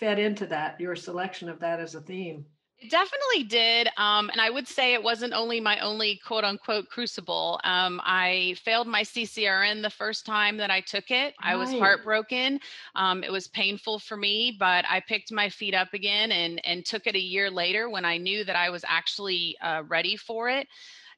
fed 0.01 0.19
into 0.19 0.47
that, 0.47 0.81
your 0.81 0.95
selection 0.95 1.47
of 1.47 1.59
that 1.59 1.79
as 1.79 1.95
a 1.95 2.01
theme. 2.01 2.43
It 2.79 2.89
definitely 2.89 3.43
did. 3.43 3.89
Um, 3.97 4.31
and 4.31 4.41
I 4.41 4.49
would 4.49 4.67
say 4.67 4.95
it 4.95 5.03
wasn't 5.03 5.33
only 5.33 5.59
my 5.59 5.77
only 5.79 6.19
quote 6.25 6.43
unquote 6.43 6.89
crucible. 6.89 7.59
Um, 7.63 8.01
I 8.03 8.55
failed 8.65 8.87
my 8.87 9.03
CCRN 9.03 9.83
the 9.83 9.89
first 9.91 10.25
time 10.25 10.57
that 10.57 10.71
I 10.71 10.81
took 10.81 11.11
it. 11.11 11.35
I 11.39 11.55
was 11.55 11.69
heartbroken. 11.69 12.59
Um, 12.95 13.23
it 13.23 13.31
was 13.31 13.47
painful 13.49 13.99
for 13.99 14.17
me, 14.17 14.57
but 14.59 14.83
I 14.89 14.99
picked 14.99 15.31
my 15.31 15.47
feet 15.47 15.75
up 15.75 15.93
again 15.93 16.31
and, 16.31 16.59
and 16.65 16.83
took 16.83 17.05
it 17.05 17.13
a 17.13 17.19
year 17.19 17.51
later 17.51 17.87
when 17.87 18.03
I 18.03 18.17
knew 18.17 18.43
that 18.45 18.55
I 18.55 18.71
was 18.71 18.83
actually 18.87 19.55
uh, 19.61 19.83
ready 19.87 20.17
for 20.17 20.49
it 20.49 20.67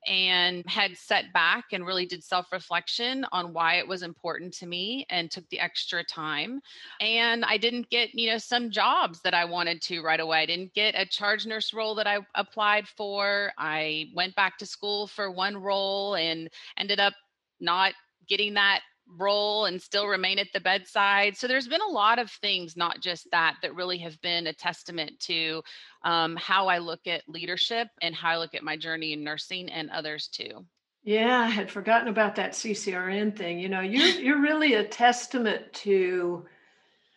and 0.08 0.64
had 0.68 0.98
set 0.98 1.32
back 1.34 1.66
and 1.72 1.86
really 1.86 2.06
did 2.06 2.24
self 2.24 2.52
reflection 2.52 3.26
on 3.32 3.54
why 3.54 3.76
it 3.76 3.88
was 3.88 4.04
important 4.04 4.54
to 4.56 4.66
me 4.66 5.06
and 5.10 5.30
took 5.30 5.48
the 5.50 5.60
extra 5.60 6.04
time. 6.04 6.62
And 7.00 7.46
I 7.46 7.58
didn't 7.58 7.90
get, 7.90 8.14
you 8.14 8.30
know, 8.32 8.38
some 8.38 8.70
jobs 8.70 9.22
that 9.22 9.34
I 9.34 9.46
wanted 9.46 9.82
to 9.84 10.02
right 10.02 10.20
away. 10.20 10.40
I 10.40 10.46
didn't 10.46 10.74
get 10.74 10.96
a 10.98 11.06
charge 11.06 11.46
nurse 11.46 11.74
role 11.74 11.96
that 11.96 12.08
I 12.08 12.20
applied 12.36 12.88
for. 12.88 13.52
I 13.58 14.08
went 14.16 14.36
back 14.36 14.58
to 14.60 14.66
school 14.66 15.08
for 15.08 15.32
one 15.32 15.58
role 15.58 16.16
and 16.16 16.50
ended 16.78 17.00
up 17.00 17.14
not 17.60 17.94
getting 18.28 18.54
that 18.56 18.82
role 19.08 19.66
and 19.66 19.82
still 19.82 20.08
remain 20.08 20.40
at 20.40 20.48
the 20.54 20.60
bedside. 20.60 21.38
So 21.38 21.48
there's 21.48 21.68
been 21.68 21.82
a 21.82 21.92
lot 21.92 22.20
of 22.20 22.32
things, 22.32 22.76
not 22.76 23.02
just 23.02 23.28
that, 23.32 23.58
that 23.62 23.76
really 23.76 23.98
have 24.00 24.20
been 24.22 24.48
a 24.48 24.54
testament 24.54 25.20
to 25.22 25.62
um, 26.04 26.36
how 26.36 26.68
I 26.68 26.80
look 26.80 27.06
at 27.08 27.28
leadership 27.28 27.88
and 28.02 28.16
how 28.16 28.30
I 28.30 28.38
look 28.38 28.56
at 28.56 28.64
my 28.64 28.78
journey 28.78 29.14
in 29.14 29.24
nursing 29.24 29.70
and 29.70 29.90
others 29.90 30.28
too. 30.28 30.66
Yeah, 31.04 31.40
I 31.40 31.50
had 31.50 31.70
forgotten 31.70 32.08
about 32.08 32.36
that 32.36 32.54
CCRN 32.54 33.36
thing. 33.36 33.60
You 33.60 33.70
know, 33.70 33.82
you're 33.82 34.08
you're 34.22 34.42
really 34.42 34.76
a 34.76 34.84
testament 34.84 35.72
to 35.74 36.46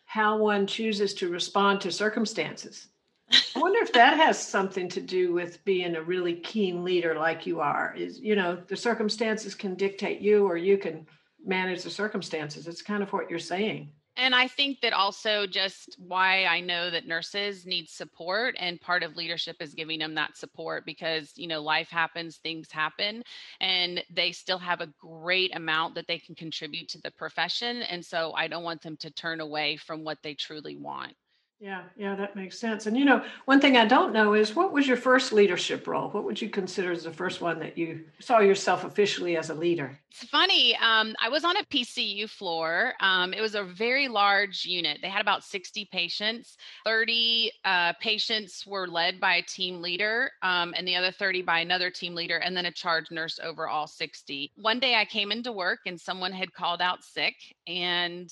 how 0.05 0.37
one 0.37 0.67
chooses 0.67 1.13
to 1.15 1.29
respond 1.29 1.81
to 1.81 1.91
circumstances. 1.91 2.87
I 3.29 3.59
wonder 3.59 3.79
if 3.81 3.93
that 3.93 4.17
has 4.17 4.45
something 4.47 4.89
to 4.89 5.01
do 5.01 5.33
with 5.33 5.63
being 5.65 5.95
a 5.95 6.01
really 6.01 6.35
keen 6.35 6.83
leader 6.83 7.15
like 7.15 7.45
you 7.45 7.61
are. 7.61 7.93
Is 7.97 8.19
you 8.19 8.35
know, 8.35 8.57
the 8.67 8.75
circumstances 8.75 9.55
can 9.55 9.75
dictate 9.75 10.19
you 10.19 10.45
or 10.45 10.57
you 10.57 10.77
can 10.77 11.07
manage 11.45 11.83
the 11.83 11.89
circumstances. 11.89 12.67
It's 12.67 12.81
kind 12.81 13.03
of 13.03 13.13
what 13.13 13.29
you're 13.29 13.39
saying. 13.39 13.91
And 14.19 14.33
I 14.33 14.47
think 14.47 14.81
that 14.81 14.93
also 14.93 15.45
just 15.45 15.95
why 15.99 16.45
I 16.45 16.59
know 16.59 16.89
that 16.89 17.05
nurses 17.05 17.67
need 17.67 17.87
support 17.87 18.55
and 18.57 18.81
part 18.81 19.03
of 19.03 19.15
leadership 19.15 19.57
is 19.59 19.75
giving 19.75 19.99
them 19.99 20.15
that 20.15 20.35
support 20.35 20.87
because, 20.87 21.33
you 21.35 21.45
know, 21.45 21.61
life 21.61 21.89
happens, 21.89 22.37
things 22.37 22.71
happen, 22.71 23.21
and 23.61 24.03
they 24.09 24.31
still 24.31 24.57
have 24.57 24.81
a 24.81 24.91
great 24.99 25.55
amount 25.55 25.93
that 25.95 26.07
they 26.07 26.17
can 26.17 26.33
contribute 26.33 26.89
to 26.89 27.01
the 27.03 27.11
profession. 27.11 27.83
And 27.83 28.03
so 28.03 28.33
I 28.33 28.47
don't 28.47 28.63
want 28.63 28.81
them 28.81 28.97
to 28.97 29.11
turn 29.11 29.39
away 29.39 29.77
from 29.77 30.03
what 30.03 30.17
they 30.23 30.33
truly 30.33 30.77
want. 30.77 31.13
Yeah, 31.59 31.85
yeah, 31.97 32.13
that 32.13 32.35
makes 32.35 32.59
sense. 32.59 32.85
And 32.85 32.95
you 32.95 33.03
know, 33.03 33.23
one 33.45 33.59
thing 33.59 33.77
I 33.77 33.85
don't 33.85 34.13
know 34.13 34.35
is 34.35 34.55
what 34.55 34.71
was 34.71 34.87
your 34.87 34.97
first 34.97 35.33
leadership 35.33 35.87
role? 35.87 36.09
What 36.09 36.23
would 36.23 36.39
you 36.39 36.49
consider 36.49 36.91
as 36.91 37.03
the 37.03 37.11
first 37.11 37.41
one 37.41 37.57
that 37.59 37.75
you 37.75 38.05
saw 38.19 38.39
yourself 38.39 38.83
officially 38.83 39.37
as 39.37 39.49
a 39.49 39.55
leader? 39.55 39.97
It's 40.11 40.29
funny. 40.29 40.75
Um, 40.75 41.15
I 41.19 41.29
was 41.29 41.43
on 41.43 41.57
a 41.57 41.63
PCU 41.63 42.29
floor. 42.29 42.93
Um, 42.99 43.33
it 43.33 43.41
was 43.41 43.55
a 43.55 43.63
very 43.63 44.07
large 44.07 44.65
unit. 44.65 44.99
They 45.01 45.09
had 45.09 45.21
about 45.21 45.43
60 45.43 45.85
patients. 45.91 46.57
30 46.85 47.51
uh, 47.65 47.93
patients 47.99 48.63
were 48.67 48.87
led 48.87 49.19
by 49.19 49.37
a 49.37 49.41
team 49.41 49.81
leader, 49.81 50.29
um, 50.43 50.75
and 50.77 50.87
the 50.87 50.95
other 50.95 51.11
30 51.11 51.41
by 51.41 51.61
another 51.61 51.89
team 51.89 52.13
leader, 52.13 52.37
and 52.37 52.55
then 52.55 52.67
a 52.67 52.71
charge 52.71 53.09
nurse 53.09 53.39
over 53.43 53.67
all 53.67 53.87
60. 53.87 54.51
One 54.57 54.79
day 54.79 54.93
I 54.93 55.05
came 55.05 55.31
into 55.31 55.51
work 55.51 55.79
and 55.87 55.99
someone 55.99 56.33
had 56.33 56.53
called 56.53 56.83
out 56.83 57.03
sick, 57.03 57.33
and 57.65 58.31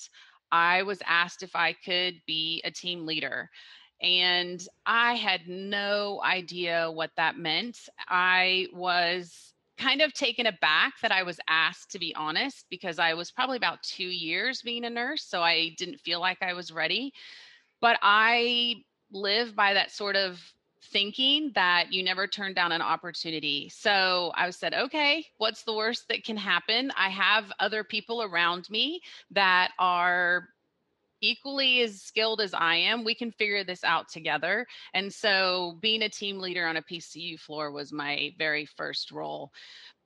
I 0.52 0.82
was 0.82 1.02
asked 1.06 1.42
if 1.42 1.54
I 1.54 1.72
could 1.72 2.20
be 2.26 2.62
a 2.64 2.70
team 2.70 3.06
leader. 3.06 3.50
And 4.02 4.62
I 4.84 5.14
had 5.14 5.48
no 5.48 6.20
idea 6.22 6.90
what 6.90 7.10
that 7.16 7.38
meant. 7.38 7.88
I 8.08 8.68
was 8.72 9.54
kind 9.78 10.00
of 10.00 10.12
taken 10.12 10.46
aback 10.46 10.94
that 11.02 11.12
I 11.12 11.22
was 11.22 11.40
asked, 11.48 11.90
to 11.92 11.98
be 11.98 12.14
honest, 12.14 12.66
because 12.70 12.98
I 12.98 13.14
was 13.14 13.30
probably 13.30 13.56
about 13.56 13.82
two 13.82 14.04
years 14.04 14.62
being 14.62 14.84
a 14.84 14.90
nurse. 14.90 15.24
So 15.24 15.42
I 15.42 15.74
didn't 15.78 16.00
feel 16.00 16.20
like 16.20 16.42
I 16.42 16.52
was 16.52 16.72
ready. 16.72 17.12
But 17.80 17.98
I 18.02 18.76
live 19.12 19.54
by 19.54 19.74
that 19.74 19.92
sort 19.92 20.16
of 20.16 20.40
thinking 20.96 21.52
that 21.54 21.92
you 21.92 22.02
never 22.02 22.26
turn 22.26 22.54
down 22.54 22.72
an 22.72 22.80
opportunity. 22.80 23.68
So 23.68 24.32
I 24.34 24.48
said, 24.48 24.72
okay, 24.72 25.26
what's 25.36 25.62
the 25.62 25.74
worst 25.74 26.08
that 26.08 26.24
can 26.24 26.38
happen? 26.38 26.90
I 26.96 27.10
have 27.10 27.52
other 27.60 27.84
people 27.84 28.22
around 28.22 28.70
me 28.70 29.02
that 29.30 29.72
are 29.78 30.48
equally 31.20 31.80
as 31.80 32.02
skilled 32.02 32.40
as 32.40 32.54
I 32.54 32.76
am. 32.76 33.04
We 33.04 33.14
can 33.14 33.30
figure 33.32 33.64
this 33.64 33.84
out 33.84 34.08
together. 34.08 34.66
And 34.94 35.12
so 35.12 35.78
being 35.80 36.02
a 36.02 36.08
team 36.08 36.38
leader 36.38 36.66
on 36.66 36.76
a 36.76 36.82
PCU 36.82 37.38
floor 37.38 37.70
was 37.70 37.92
my 37.92 38.32
very 38.38 38.66
first 38.66 39.10
role. 39.10 39.52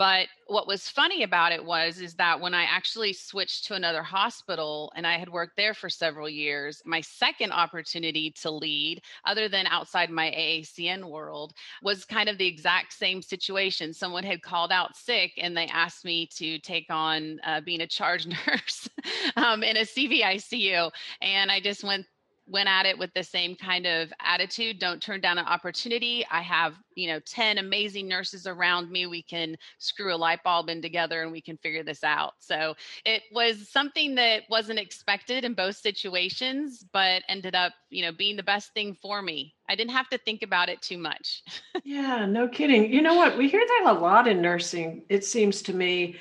But 0.00 0.28
what 0.46 0.66
was 0.66 0.88
funny 0.88 1.24
about 1.24 1.52
it 1.52 1.62
was 1.62 2.00
is 2.00 2.14
that 2.14 2.40
when 2.40 2.54
I 2.54 2.62
actually 2.62 3.12
switched 3.12 3.66
to 3.66 3.74
another 3.74 4.02
hospital 4.02 4.90
and 4.96 5.06
I 5.06 5.18
had 5.18 5.28
worked 5.28 5.58
there 5.58 5.74
for 5.74 5.90
several 5.90 6.26
years, 6.26 6.80
my 6.86 7.02
second 7.02 7.52
opportunity 7.52 8.30
to 8.40 8.50
lead, 8.50 9.02
other 9.26 9.46
than 9.46 9.66
outside 9.66 10.08
my 10.08 10.30
AACN 10.30 11.04
world, 11.04 11.52
was 11.82 12.06
kind 12.06 12.30
of 12.30 12.38
the 12.38 12.46
exact 12.46 12.94
same 12.94 13.20
situation. 13.20 13.92
Someone 13.92 14.24
had 14.24 14.40
called 14.40 14.72
out 14.72 14.96
sick 14.96 15.32
and 15.36 15.54
they 15.54 15.66
asked 15.66 16.06
me 16.06 16.26
to 16.36 16.58
take 16.60 16.86
on 16.88 17.38
uh, 17.44 17.60
being 17.60 17.82
a 17.82 17.86
charge 17.86 18.26
nurse 18.46 18.88
um, 19.36 19.62
in 19.62 19.76
a 19.76 19.80
CVICU, 19.80 20.90
and 21.20 21.50
I 21.50 21.60
just 21.60 21.84
went 21.84 22.06
went 22.50 22.68
at 22.68 22.84
it 22.84 22.98
with 22.98 23.12
the 23.14 23.22
same 23.22 23.54
kind 23.54 23.86
of 23.86 24.12
attitude 24.20 24.78
don't 24.78 25.00
turn 25.00 25.20
down 25.20 25.38
an 25.38 25.46
opportunity. 25.46 26.26
I 26.30 26.40
have 26.40 26.74
you 26.94 27.08
know 27.08 27.20
10 27.20 27.58
amazing 27.58 28.08
nurses 28.08 28.46
around 28.46 28.90
me. 28.90 29.06
We 29.06 29.22
can 29.22 29.56
screw 29.78 30.14
a 30.14 30.16
light 30.16 30.42
bulb 30.42 30.68
in 30.68 30.82
together 30.82 31.22
and 31.22 31.32
we 31.32 31.40
can 31.40 31.56
figure 31.58 31.82
this 31.82 32.02
out. 32.02 32.34
So 32.38 32.74
it 33.04 33.22
was 33.32 33.68
something 33.68 34.14
that 34.16 34.42
wasn't 34.50 34.78
expected 34.78 35.44
in 35.44 35.54
both 35.54 35.76
situations 35.76 36.84
but 36.92 37.22
ended 37.28 37.54
up 37.54 37.72
you 37.88 38.02
know 38.02 38.12
being 38.12 38.36
the 38.36 38.42
best 38.42 38.74
thing 38.74 38.94
for 39.00 39.22
me. 39.22 39.54
I 39.68 39.76
didn't 39.76 39.92
have 39.92 40.08
to 40.10 40.18
think 40.18 40.42
about 40.42 40.68
it 40.68 40.82
too 40.82 40.98
much. 40.98 41.42
Yeah 41.82 42.26
no 42.26 42.46
kidding. 42.46 42.92
You 42.92 43.00
know 43.00 43.14
what? 43.14 43.38
We 43.38 43.48
hear 43.48 43.64
that 43.66 43.92
a 43.92 43.98
lot 43.98 44.28
in 44.28 44.42
nursing 44.42 45.02
it 45.08 45.24
seems 45.24 45.62
to 45.62 45.72
me. 45.74 46.16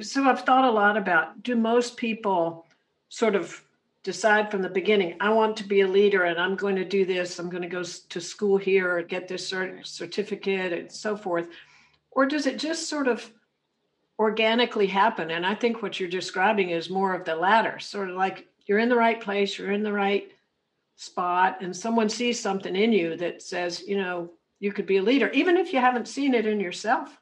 So 0.00 0.24
i've 0.24 0.42
thought 0.42 0.64
a 0.64 0.70
lot 0.70 0.96
about 0.96 1.42
do 1.42 1.56
most 1.56 1.96
people 1.96 2.66
sort 3.08 3.34
of 3.34 3.62
decide 4.08 4.50
from 4.50 4.62
the 4.62 4.70
beginning 4.70 5.14
i 5.20 5.28
want 5.28 5.54
to 5.54 5.64
be 5.64 5.82
a 5.82 5.86
leader 5.86 6.24
and 6.24 6.40
i'm 6.40 6.56
going 6.56 6.74
to 6.74 6.84
do 6.96 7.04
this 7.04 7.38
i'm 7.38 7.50
going 7.50 7.62
to 7.62 7.68
go 7.68 7.82
to 7.82 8.20
school 8.22 8.56
here 8.56 8.96
or 8.96 9.02
get 9.02 9.28
this 9.28 9.52
cert- 9.52 9.86
certificate 9.86 10.72
and 10.72 10.90
so 10.90 11.14
forth. 11.14 11.46
Or 12.10 12.24
does 12.24 12.46
it 12.46 12.58
just 12.58 12.88
sort 12.88 13.06
of 13.06 13.30
organically 14.18 14.86
happen? 14.86 15.30
And 15.30 15.44
i 15.44 15.54
think 15.54 15.82
what 15.82 16.00
you're 16.00 16.08
describing 16.08 16.70
is 16.70 16.88
more 16.88 17.12
of 17.12 17.26
the 17.26 17.36
latter 17.36 17.78
sort 17.78 18.08
of 18.08 18.16
like 18.16 18.48
you're 18.64 18.78
in 18.78 18.88
the 18.88 18.96
right 18.96 19.20
place 19.20 19.58
you're 19.58 19.72
in 19.72 19.82
the 19.82 19.92
right 19.92 20.32
spot 20.96 21.58
and 21.60 21.76
someone 21.76 22.08
sees 22.08 22.40
something 22.40 22.74
in 22.74 22.94
you 22.94 23.14
that 23.18 23.42
says 23.42 23.82
you 23.86 23.98
know 23.98 24.30
you 24.58 24.72
could 24.72 24.86
be 24.86 24.96
a 24.96 25.02
leader 25.02 25.28
even 25.32 25.58
if 25.58 25.70
you 25.74 25.80
haven't 25.80 26.08
seen 26.08 26.32
it 26.32 26.46
in 26.46 26.60
yourself. 26.60 27.20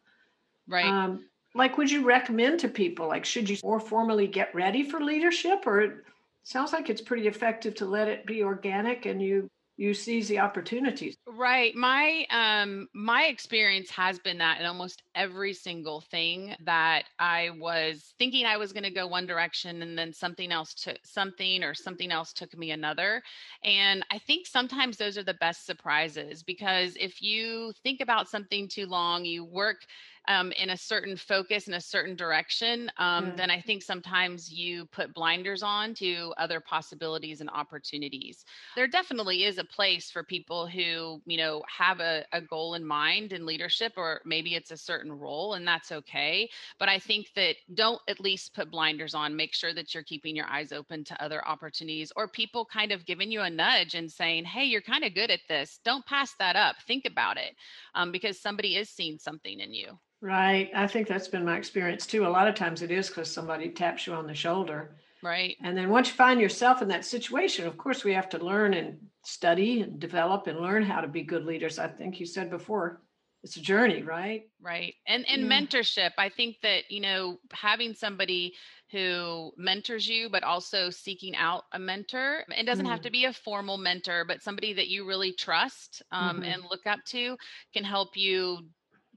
Right. 0.68 0.86
Um, 0.86 1.24
like 1.52 1.78
would 1.78 1.90
you 1.90 2.04
recommend 2.04 2.60
to 2.60 2.68
people 2.68 3.08
like 3.08 3.24
should 3.24 3.50
you 3.50 3.56
more 3.64 3.80
formally 3.80 4.28
get 4.28 4.54
ready 4.54 4.88
for 4.88 5.00
leadership 5.00 5.66
or 5.66 6.04
sounds 6.46 6.72
like 6.72 6.88
it's 6.88 7.02
pretty 7.02 7.26
effective 7.26 7.74
to 7.74 7.84
let 7.84 8.08
it 8.08 8.24
be 8.24 8.42
organic 8.42 9.04
and 9.06 9.20
you 9.20 9.48
you 9.78 9.92
seize 9.92 10.26
the 10.26 10.38
opportunities. 10.38 11.16
Right. 11.26 11.74
My 11.74 12.24
um 12.30 12.88
my 12.94 13.24
experience 13.24 13.90
has 13.90 14.18
been 14.18 14.38
that 14.38 14.58
in 14.58 14.64
almost 14.64 15.02
every 15.14 15.52
single 15.52 16.00
thing 16.00 16.54
that 16.64 17.04
i 17.18 17.50
was 17.58 18.14
thinking 18.18 18.46
i 18.46 18.56
was 18.56 18.72
going 18.72 18.84
to 18.84 18.90
go 18.90 19.06
one 19.06 19.26
direction 19.26 19.82
and 19.82 19.98
then 19.98 20.12
something 20.12 20.50
else 20.50 20.72
took 20.72 20.98
something 21.04 21.62
or 21.62 21.74
something 21.74 22.10
else 22.10 22.32
took 22.32 22.56
me 22.56 22.70
another. 22.70 23.22
And 23.64 24.04
i 24.10 24.18
think 24.18 24.46
sometimes 24.46 24.96
those 24.96 25.18
are 25.18 25.24
the 25.24 25.34
best 25.34 25.66
surprises 25.66 26.42
because 26.42 26.96
if 26.98 27.20
you 27.20 27.72
think 27.82 28.00
about 28.00 28.30
something 28.30 28.68
too 28.68 28.86
long 28.86 29.24
you 29.24 29.44
work 29.44 29.78
um, 30.28 30.52
in 30.52 30.70
a 30.70 30.76
certain 30.76 31.16
focus 31.16 31.68
in 31.68 31.74
a 31.74 31.80
certain 31.80 32.16
direction, 32.16 32.90
um, 32.98 33.26
mm. 33.26 33.36
then 33.36 33.50
I 33.50 33.60
think 33.60 33.82
sometimes 33.82 34.52
you 34.52 34.86
put 34.86 35.14
blinders 35.14 35.62
on 35.62 35.94
to 35.94 36.34
other 36.38 36.60
possibilities 36.60 37.40
and 37.40 37.50
opportunities. 37.50 38.44
There 38.74 38.88
definitely 38.88 39.44
is 39.44 39.58
a 39.58 39.64
place 39.64 40.10
for 40.10 40.22
people 40.22 40.66
who, 40.66 41.20
you 41.26 41.36
know, 41.36 41.62
have 41.68 42.00
a, 42.00 42.24
a 42.32 42.40
goal 42.40 42.74
in 42.74 42.84
mind 42.84 43.32
in 43.32 43.46
leadership, 43.46 43.92
or 43.96 44.20
maybe 44.24 44.54
it's 44.54 44.70
a 44.70 44.76
certain 44.76 45.12
role, 45.12 45.54
and 45.54 45.66
that's 45.66 45.92
okay. 45.92 46.48
But 46.78 46.88
I 46.88 46.98
think 46.98 47.30
that 47.36 47.56
don't 47.74 48.00
at 48.08 48.20
least 48.20 48.54
put 48.54 48.70
blinders 48.70 49.14
on. 49.14 49.36
Make 49.36 49.54
sure 49.54 49.74
that 49.74 49.94
you're 49.94 50.02
keeping 50.02 50.36
your 50.36 50.46
eyes 50.46 50.72
open 50.72 51.04
to 51.04 51.22
other 51.22 51.46
opportunities 51.46 52.12
or 52.16 52.28
people 52.28 52.64
kind 52.64 52.92
of 52.92 53.06
giving 53.06 53.30
you 53.30 53.42
a 53.42 53.50
nudge 53.50 53.94
and 53.94 54.10
saying, 54.10 54.44
hey, 54.44 54.64
you're 54.64 54.80
kind 54.80 55.04
of 55.04 55.14
good 55.14 55.30
at 55.30 55.40
this. 55.48 55.80
Don't 55.84 56.06
pass 56.06 56.34
that 56.38 56.56
up. 56.56 56.76
Think 56.86 57.04
about 57.04 57.36
it 57.36 57.54
um, 57.94 58.12
because 58.12 58.40
somebody 58.40 58.76
is 58.76 58.88
seeing 58.88 59.18
something 59.18 59.60
in 59.60 59.72
you. 59.72 59.98
Right. 60.26 60.70
I 60.74 60.88
think 60.88 61.06
that's 61.06 61.28
been 61.28 61.44
my 61.44 61.56
experience 61.56 62.04
too. 62.04 62.26
A 62.26 62.28
lot 62.28 62.48
of 62.48 62.56
times 62.56 62.82
it 62.82 62.90
is 62.90 63.06
because 63.08 63.30
somebody 63.32 63.68
taps 63.70 64.08
you 64.08 64.12
on 64.12 64.26
the 64.26 64.34
shoulder. 64.34 64.96
Right. 65.22 65.56
And 65.62 65.78
then 65.78 65.88
once 65.88 66.08
you 66.08 66.14
find 66.14 66.40
yourself 66.40 66.82
in 66.82 66.88
that 66.88 67.04
situation, 67.04 67.64
of 67.64 67.78
course, 67.78 68.02
we 68.02 68.12
have 68.12 68.28
to 68.30 68.44
learn 68.44 68.74
and 68.74 68.98
study 69.24 69.82
and 69.82 70.00
develop 70.00 70.48
and 70.48 70.58
learn 70.58 70.82
how 70.82 71.00
to 71.00 71.06
be 71.06 71.22
good 71.22 71.44
leaders. 71.44 71.78
I 71.78 71.86
think 71.86 72.18
you 72.18 72.26
said 72.26 72.50
before, 72.50 73.02
it's 73.44 73.56
a 73.56 73.60
journey, 73.60 74.02
right? 74.02 74.48
Right. 74.60 74.94
And 75.06 75.24
and 75.28 75.42
Yeah. 75.42 75.60
mentorship. 75.60 76.10
I 76.18 76.28
think 76.28 76.56
that, 76.62 76.90
you 76.90 76.98
know, 77.00 77.38
having 77.52 77.94
somebody 77.94 78.54
who 78.90 79.52
mentors 79.56 80.08
you, 80.08 80.28
but 80.28 80.42
also 80.42 80.90
seeking 80.90 81.36
out 81.36 81.64
a 81.72 81.78
mentor. 81.78 82.44
It 82.48 82.66
doesn't 82.66 82.86
have 82.86 83.00
Mm. 83.00 83.04
to 83.04 83.10
be 83.10 83.24
a 83.26 83.32
formal 83.32 83.78
mentor, 83.78 84.24
but 84.24 84.42
somebody 84.42 84.72
that 84.72 84.88
you 84.88 85.06
really 85.06 85.32
trust 85.32 86.02
um, 86.10 86.40
Mhm. 86.40 86.46
and 86.46 86.64
look 86.64 86.84
up 86.86 87.04
to 87.06 87.36
can 87.72 87.84
help 87.84 88.16
you 88.16 88.68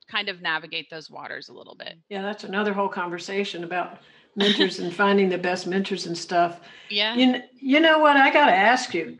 kind 0.09 0.29
of 0.29 0.41
navigate 0.41 0.89
those 0.89 1.09
waters 1.09 1.49
a 1.49 1.53
little 1.53 1.75
bit. 1.75 1.97
Yeah, 2.09 2.21
that's 2.21 2.43
another 2.43 2.73
whole 2.73 2.89
conversation 2.89 3.63
about 3.63 3.99
mentors 4.35 4.79
and 4.79 4.93
finding 4.93 5.29
the 5.29 5.37
best 5.37 5.67
mentors 5.67 6.05
and 6.05 6.17
stuff. 6.17 6.61
Yeah. 6.89 7.15
You, 7.15 7.41
you 7.55 7.79
know 7.79 7.99
what? 7.99 8.17
I 8.17 8.31
got 8.31 8.47
to 8.47 8.55
ask 8.55 8.93
you. 8.93 9.17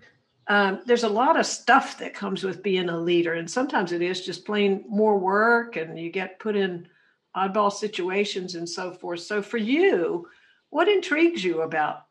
Um, 0.48 0.82
there's 0.88 1.04
a 1.04 1.10
lot 1.10 1.40
of 1.40 1.46
stuff 1.46 2.00
that 2.00 2.16
comes 2.16 2.44
with 2.44 2.64
being 2.64 2.90
a 2.90 2.98
leader, 2.98 3.34
and 3.34 3.50
sometimes 3.50 3.92
it 3.92 4.02
is 4.02 4.26
just 4.26 4.46
plain 4.46 4.84
more 4.90 5.20
work, 5.20 5.76
and 5.76 5.98
you 6.00 6.12
get 6.12 6.40
put 6.40 6.56
in 6.56 6.88
oddball 7.38 7.72
situations 7.72 8.56
and 8.56 8.68
so 8.68 8.92
forth. 8.92 9.20
So, 9.20 9.44
for 9.44 9.58
you, 9.58 10.28
what 10.72 10.88
intrigues 10.88 11.44
you 11.44 11.62
about 11.62 12.06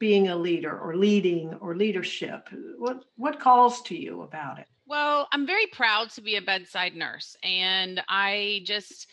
being 0.00 0.28
a 0.28 0.36
leader, 0.36 0.76
or 0.76 0.96
leading, 0.96 1.54
or 1.54 1.76
leadership? 1.76 2.48
What 2.76 3.04
what 3.14 3.38
calls 3.38 3.82
to 3.82 3.96
you 3.96 4.22
about 4.22 4.58
it? 4.58 4.66
Well, 4.86 5.28
I'm 5.32 5.46
very 5.46 5.66
proud 5.66 6.10
to 6.10 6.22
be 6.22 6.36
a 6.36 6.42
bedside 6.42 6.94
nurse, 6.94 7.36
and 7.42 8.02
I 8.08 8.62
just 8.64 9.08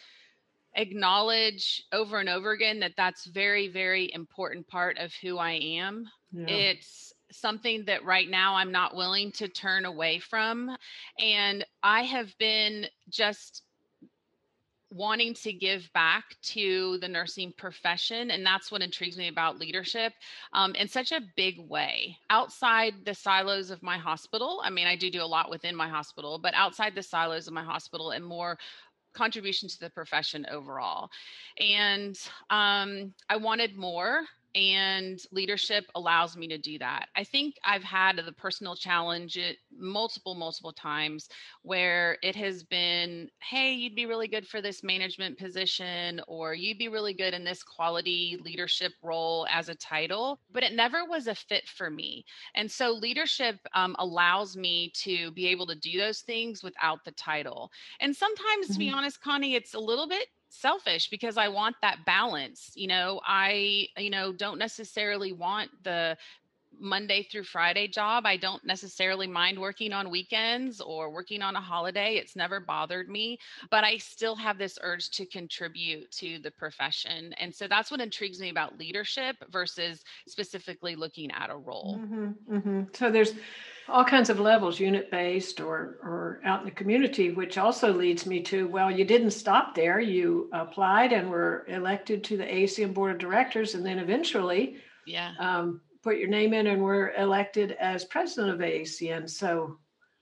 acknowledge 0.75 1.83
over 1.91 2.19
and 2.19 2.29
over 2.29 2.51
again 2.51 2.79
that 2.79 2.93
that's 2.97 3.25
very, 3.25 3.67
very 3.67 4.11
important 4.13 4.67
part 4.67 4.97
of 4.97 5.13
who 5.21 5.37
I 5.37 5.53
am. 5.53 6.07
Yeah. 6.31 6.45
It's 6.47 7.13
something 7.31 7.85
that 7.85 8.05
right 8.05 8.29
now 8.29 8.55
I'm 8.55 8.71
not 8.71 8.95
willing 8.95 9.31
to 9.33 9.47
turn 9.47 9.85
away 9.85 10.19
from. 10.19 10.75
And 11.19 11.65
I 11.81 12.03
have 12.03 12.35
been 12.37 12.87
just 13.09 13.63
wanting 14.93 15.33
to 15.33 15.51
give 15.51 15.89
back 15.93 16.35
to 16.41 16.97
the 16.99 17.07
nursing 17.07 17.51
profession. 17.57 18.31
And 18.31 18.45
that's 18.45 18.71
what 18.71 18.81
intrigues 18.81 19.17
me 19.17 19.27
about 19.27 19.59
leadership 19.59 20.13
um, 20.53 20.75
in 20.75 20.87
such 20.87 21.11
a 21.11 21.21
big 21.35 21.59
way. 21.67 22.17
Outside 22.29 22.93
the 23.05 23.13
silos 23.13 23.71
of 23.71 23.81
my 23.81 23.97
hospital, 23.97 24.61
I 24.63 24.69
mean, 24.69 24.87
I 24.87 24.95
do 24.95 25.09
do 25.09 25.23
a 25.23 25.25
lot 25.25 25.49
within 25.49 25.75
my 25.75 25.87
hospital, 25.87 26.37
but 26.37 26.53
outside 26.53 26.93
the 26.95 27.03
silos 27.03 27.47
of 27.47 27.53
my 27.53 27.63
hospital 27.63 28.11
and 28.11 28.23
more 28.23 28.57
contribution 29.13 29.69
to 29.69 29.79
the 29.79 29.89
profession 29.89 30.45
overall. 30.51 31.09
And 31.59 32.17
um, 32.49 33.13
I 33.29 33.37
wanted 33.37 33.75
more, 33.75 34.21
and 34.55 35.19
leadership 35.31 35.85
allows 35.95 36.37
me 36.37 36.47
to 36.47 36.57
do 36.57 36.77
that. 36.79 37.09
I 37.15 37.23
think 37.23 37.55
I've 37.65 37.83
had 37.83 38.17
the 38.17 38.31
personal 38.33 38.75
challenge 38.75 39.37
multiple, 39.71 40.35
multiple 40.35 40.73
times 40.73 41.27
where 41.63 42.17
it 42.21 42.35
has 42.35 42.63
been, 42.63 43.29
hey, 43.41 43.73
you'd 43.73 43.95
be 43.95 44.05
really 44.05 44.27
good 44.27 44.47
for 44.47 44.61
this 44.61 44.83
management 44.83 45.37
position, 45.37 46.21
or 46.27 46.53
you'd 46.53 46.77
be 46.77 46.87
really 46.87 47.13
good 47.13 47.33
in 47.33 47.43
this 47.43 47.63
quality 47.63 48.37
leadership 48.41 48.93
role 49.01 49.47
as 49.49 49.69
a 49.69 49.75
title, 49.75 50.39
but 50.51 50.63
it 50.63 50.73
never 50.73 51.05
was 51.05 51.27
a 51.27 51.35
fit 51.35 51.67
for 51.67 51.89
me. 51.89 52.23
And 52.53 52.71
so 52.71 52.91
leadership 52.91 53.59
um, 53.73 53.95
allows 53.99 54.55
me 54.55 54.91
to 54.97 55.31
be 55.31 55.47
able 55.47 55.67
to 55.67 55.75
do 55.75 55.97
those 55.97 56.21
things 56.21 56.63
without 56.63 57.03
the 57.05 57.11
title. 57.11 57.71
And 57.99 58.15
sometimes, 58.15 58.69
to 58.71 58.79
be 58.79 58.89
Mhm. 58.89 58.95
honest, 58.95 59.21
Connie, 59.21 59.55
it's 59.55 59.73
a 59.73 59.79
little 59.79 60.07
bit 60.07 60.27
selfish 60.53 61.09
because 61.09 61.37
I 61.37 61.47
want 61.47 61.75
that 61.81 62.05
balance. 62.05 62.71
You 62.75 62.87
know, 62.87 63.21
I, 63.25 63.87
you 63.97 64.09
know, 64.09 64.31
don't 64.31 64.59
necessarily 64.59 65.33
want 65.33 65.69
the 65.83 66.17
Monday 66.79 67.23
through 67.23 67.43
Friday 67.43 67.87
job. 67.87 68.25
I 68.25 68.37
don't 68.37 68.63
necessarily 68.65 69.27
mind 69.27 69.59
working 69.59 69.93
on 69.93 70.09
weekends 70.09 70.81
or 70.81 71.11
working 71.11 71.41
on 71.41 71.55
a 71.55 71.61
holiday. 71.61 72.15
It's 72.15 72.35
never 72.35 72.59
bothered 72.59 73.09
me, 73.09 73.39
but 73.69 73.83
I 73.83 73.97
still 73.97 74.35
have 74.35 74.57
this 74.57 74.77
urge 74.81 75.09
to 75.11 75.25
contribute 75.25 76.11
to 76.13 76.39
the 76.39 76.51
profession. 76.51 77.33
And 77.39 77.53
so 77.53 77.67
that's 77.67 77.91
what 77.91 78.01
intrigues 78.01 78.39
me 78.39 78.49
about 78.49 78.77
leadership 78.77 79.35
versus 79.49 80.03
specifically 80.27 80.95
looking 80.95 81.31
at 81.31 81.49
a 81.49 81.55
role. 81.55 81.99
Mm-hmm, 82.01 82.55
mm-hmm. 82.55 82.81
So 82.93 83.11
there's 83.11 83.33
all 83.89 84.03
kinds 84.05 84.29
of 84.29 84.39
levels, 84.39 84.79
unit 84.79 85.11
based 85.11 85.59
or 85.61 85.97
or 86.01 86.41
out 86.45 86.59
in 86.61 86.65
the 86.65 86.71
community, 86.71 87.31
which 87.31 87.57
also 87.57 87.93
leads 87.93 88.25
me 88.25 88.41
to 88.43 88.67
well, 88.67 88.89
you 88.91 89.05
didn't 89.05 89.31
stop 89.31 89.75
there. 89.75 89.99
You 89.99 90.49
applied 90.53 91.11
and 91.13 91.29
were 91.29 91.65
elected 91.67 92.23
to 92.25 92.37
the 92.37 92.45
AACN 92.45 92.93
board 92.93 93.11
of 93.11 93.17
directors, 93.19 93.75
and 93.75 93.85
then 93.85 93.99
eventually 93.99 94.77
Yeah. 95.05 95.33
um, 95.39 95.81
put 96.01 96.17
your 96.17 96.29
name 96.29 96.53
in 96.53 96.67
and 96.67 96.81
were 96.81 97.13
elected 97.15 97.73
as 97.73 98.05
president 98.05 98.53
of 98.53 98.59
AACN. 98.61 99.27
So 99.29 99.79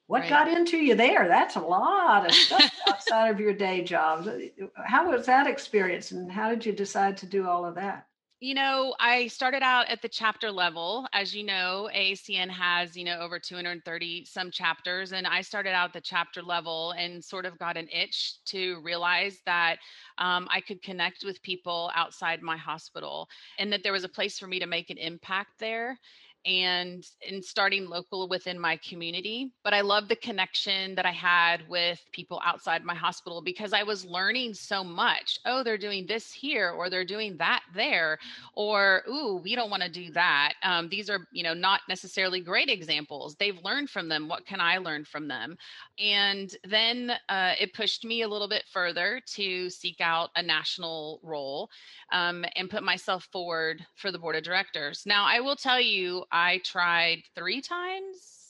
what 0.07 0.21
Right. 0.21 0.29
got 0.29 0.47
into 0.47 0.77
you 0.77 0.95
there? 0.95 1.27
That's 1.27 1.55
a 1.55 1.61
lot 1.61 2.25
of 2.25 2.33
stuff 2.35 2.71
outside 2.87 3.29
of 3.29 3.39
your 3.39 3.53
day 3.53 3.81
job. 3.83 4.27
How 4.75 5.09
was 5.09 5.25
that 5.27 5.47
experience, 5.47 6.11
and 6.11 6.31
how 6.31 6.49
did 6.49 6.65
you 6.65 6.73
decide 6.73 7.17
to 7.17 7.25
do 7.25 7.47
all 7.47 7.65
of 7.65 7.75
that? 7.75 8.07
You 8.43 8.55
know, 8.55 8.95
I 8.99 9.27
started 9.27 9.61
out 9.61 9.87
at 9.87 10.01
the 10.01 10.09
chapter 10.09 10.51
level. 10.51 11.07
As 11.13 11.35
you 11.35 11.43
know, 11.43 11.87
AACN 11.93 12.49
has, 12.49 12.97
you 12.97 13.03
know, 13.03 13.19
over 13.19 13.37
230 13.37 14.25
some 14.25 14.49
chapters. 14.49 15.13
And 15.13 15.27
I 15.27 15.41
started 15.41 15.75
out 15.75 15.89
at 15.89 15.93
the 15.93 16.01
chapter 16.01 16.41
level 16.41 16.95
and 16.97 17.23
sort 17.23 17.45
of 17.45 17.59
got 17.59 17.77
an 17.77 17.87
itch 17.93 18.43
to 18.45 18.81
realize 18.81 19.37
that 19.45 19.77
um, 20.17 20.47
I 20.49 20.59
could 20.59 20.81
connect 20.81 21.23
with 21.23 21.39
people 21.43 21.91
outside 21.93 22.41
my 22.41 22.57
hospital 22.57 23.29
and 23.59 23.71
that 23.71 23.83
there 23.83 23.93
was 23.93 24.05
a 24.05 24.09
place 24.09 24.39
for 24.39 24.47
me 24.47 24.57
to 24.57 24.65
make 24.65 24.89
an 24.89 24.97
impact 24.97 25.59
there 25.59 25.99
and 26.45 27.05
in 27.27 27.41
starting 27.41 27.87
local 27.87 28.27
within 28.27 28.59
my 28.59 28.77
community 28.77 29.51
but 29.63 29.73
i 29.73 29.81
love 29.81 30.07
the 30.07 30.15
connection 30.15 30.95
that 30.95 31.05
i 31.05 31.11
had 31.11 31.67
with 31.69 31.99
people 32.11 32.41
outside 32.45 32.83
my 32.83 32.95
hospital 32.95 33.41
because 33.41 33.73
i 33.73 33.83
was 33.83 34.05
learning 34.05 34.53
so 34.53 34.83
much. 34.83 35.39
Oh 35.45 35.63
they're 35.63 35.77
doing 35.77 36.05
this 36.05 36.31
here 36.31 36.71
or 36.71 36.89
they're 36.89 37.05
doing 37.05 37.37
that 37.37 37.63
there 37.73 38.17
or 38.55 39.03
ooh 39.09 39.41
we 39.43 39.55
don't 39.55 39.69
want 39.69 39.83
to 39.83 39.89
do 39.89 40.11
that. 40.11 40.53
Um, 40.63 40.89
these 40.89 41.09
are 41.09 41.27
you 41.31 41.43
know 41.43 41.53
not 41.53 41.81
necessarily 41.89 42.39
great 42.41 42.69
examples. 42.69 43.35
They've 43.35 43.59
learned 43.63 43.89
from 43.89 44.07
them. 44.07 44.27
What 44.27 44.45
can 44.45 44.59
i 44.59 44.77
learn 44.77 45.05
from 45.05 45.27
them? 45.27 45.57
And 45.99 46.55
then 46.63 47.13
uh, 47.29 47.53
it 47.59 47.73
pushed 47.73 48.05
me 48.05 48.21
a 48.21 48.27
little 48.27 48.47
bit 48.47 48.63
further 48.71 49.21
to 49.35 49.69
seek 49.69 50.01
out 50.01 50.29
a 50.35 50.43
national 50.43 51.19
role 51.23 51.69
um, 52.11 52.45
and 52.55 52.69
put 52.69 52.83
myself 52.83 53.27
forward 53.31 53.85
for 53.95 54.11
the 54.11 54.19
board 54.19 54.35
of 54.35 54.43
directors. 54.43 55.03
Now 55.05 55.25
i 55.25 55.39
will 55.39 55.55
tell 55.55 55.79
you 55.79 56.23
i 56.31 56.59
tried 56.63 57.23
three 57.35 57.61
times 57.61 58.41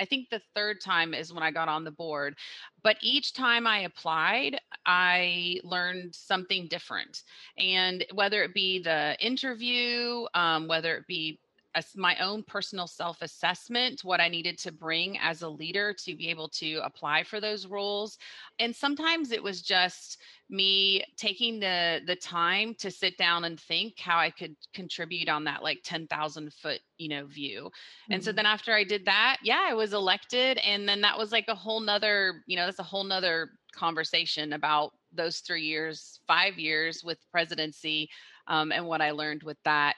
I 0.00 0.04
think 0.04 0.30
the 0.30 0.40
third 0.54 0.80
time 0.80 1.12
is 1.14 1.32
when 1.32 1.42
I 1.42 1.50
got 1.50 1.68
on 1.68 1.84
the 1.84 1.90
board. 1.90 2.36
But 2.82 2.96
each 3.02 3.32
time 3.32 3.66
I 3.66 3.80
applied, 3.80 4.60
I 4.86 5.60
learned 5.64 6.14
something 6.14 6.68
different. 6.68 7.22
And 7.58 8.04
whether 8.14 8.42
it 8.44 8.54
be 8.54 8.80
the 8.80 9.16
interview, 9.20 10.26
um, 10.34 10.68
whether 10.68 10.96
it 10.96 11.06
be 11.06 11.40
a, 11.74 11.84
my 11.96 12.16
own 12.18 12.42
personal 12.42 12.86
self 12.86 13.22
assessment, 13.22 14.02
what 14.04 14.20
I 14.20 14.28
needed 14.28 14.58
to 14.58 14.72
bring 14.72 15.18
as 15.18 15.42
a 15.42 15.48
leader 15.48 15.94
to 16.04 16.16
be 16.16 16.28
able 16.28 16.48
to 16.50 16.76
apply 16.84 17.24
for 17.24 17.40
those 17.40 17.66
roles. 17.66 18.18
And 18.58 18.74
sometimes 18.74 19.30
it 19.30 19.42
was 19.42 19.62
just 19.62 20.20
me 20.48 21.04
taking 21.16 21.60
the 21.60 22.00
the 22.06 22.16
time 22.16 22.74
to 22.76 22.90
sit 22.90 23.16
down 23.16 23.44
and 23.44 23.60
think 23.60 23.98
how 23.98 24.18
I 24.18 24.30
could 24.30 24.56
contribute 24.72 25.28
on 25.28 25.44
that 25.44 25.62
like 25.62 25.80
10,000 25.84 26.52
foot, 26.54 26.80
you 26.96 27.08
know, 27.08 27.26
view. 27.26 27.70
And 28.10 28.22
so 28.22 28.32
Mhm. 28.32 28.32
then 28.32 28.46
after 28.46 28.72
I 28.72 28.84
did 28.84 29.04
that, 29.04 29.38
yeah, 29.42 29.64
I 29.68 29.74
was 29.74 29.92
elected. 29.92 30.58
And 30.58 30.88
then 30.88 31.00
that 31.02 31.18
was 31.18 31.32
like 31.32 31.48
a 31.48 31.54
whole 31.54 31.80
nother, 31.80 32.42
you 32.46 32.56
know, 32.56 32.66
that's 32.66 32.78
a 32.78 32.82
whole 32.84 33.04
nother 33.04 33.50
conversation 33.72 34.52
about 34.52 34.92
those 35.12 35.40
three 35.40 35.64
years, 35.64 36.20
five 36.26 36.58
years 36.58 37.02
with 37.04 37.18
presidency 37.30 38.08
um, 38.46 38.72
and 38.72 38.86
what 38.86 39.00
I 39.02 39.10
learned 39.10 39.42
with 39.42 39.58
that. 39.64 39.96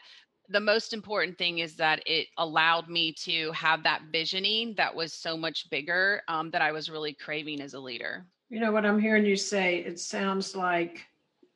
The 0.51 0.61
most 0.61 0.93
important 0.93 1.39
thing 1.39 1.59
is 1.59 1.77
that 1.77 2.03
it 2.07 2.27
allowed 2.37 2.89
me 2.89 3.13
to 3.25 3.53
have 3.53 3.85
that 3.85 4.03
visioning 4.11 4.75
that 4.77 4.95
was 4.95 5.13
so 5.13 5.37
much 5.37 5.71
bigger 5.71 6.23
um, 6.29 6.51
that 6.51 6.61
I 6.61 6.73
was 6.73 6.91
really 6.91 7.15
craving 7.15 7.61
as 7.61 7.75
a 7.75 7.81
leader. 7.81 8.27
You 8.49 8.59
know 8.59 8.73
what 8.73 8.85
I'm 8.85 8.99
hearing 9.01 9.25
you 9.25 9.37
say? 9.37 9.77
It 9.79 10.01
sounds 10.01 10.57
like, 10.57 11.07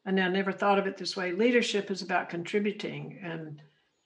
and 0.06 0.20
I 0.20 0.28
never 0.28 0.52
thought 0.52 0.78
of 0.78 0.86
it 0.86 0.96
this 0.96 1.16
way 1.16 1.32
leadership 1.32 1.90
is 1.90 2.02
about 2.02 2.28
contributing. 2.28 3.18
And 3.22 3.60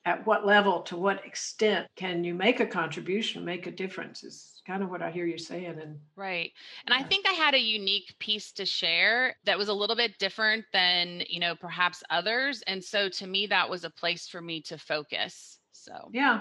at 0.08 0.26
what 0.26 0.46
level, 0.46 0.80
to 0.80 0.96
what 0.96 1.24
extent 1.26 1.86
can 1.94 2.24
you 2.24 2.34
make 2.34 2.60
a 2.60 2.66
contribution, 2.66 3.44
make 3.44 3.66
a 3.66 3.70
difference? 3.70 4.24
Is 4.24 4.62
kind 4.66 4.82
of 4.82 4.88
what 4.88 5.02
I 5.02 5.10
hear 5.10 5.26
you 5.26 5.36
saying. 5.36 5.78
And 5.80 5.98
Right. 6.16 6.52
And 6.86 6.94
I 6.94 7.02
think 7.02 7.26
I 7.26 7.32
had 7.32 7.54
a 7.54 7.60
unique 7.60 8.14
piece 8.18 8.50
to 8.52 8.64
share 8.64 9.36
that 9.44 9.58
was 9.58 9.68
a 9.68 9.74
little 9.74 9.96
bit 9.96 10.18
different 10.18 10.64
than, 10.72 11.22
you 11.28 11.40
know, 11.40 11.54
perhaps 11.54 12.02
others. 12.08 12.62
And 12.66 12.82
so 12.82 13.10
to 13.10 13.26
me, 13.26 13.46
that 13.48 13.68
was 13.68 13.84
a 13.84 13.90
place 13.90 14.26
for 14.26 14.40
me 14.40 14.62
to 14.62 14.78
focus. 14.78 15.58
So, 15.72 15.92
yeah, 16.10 16.40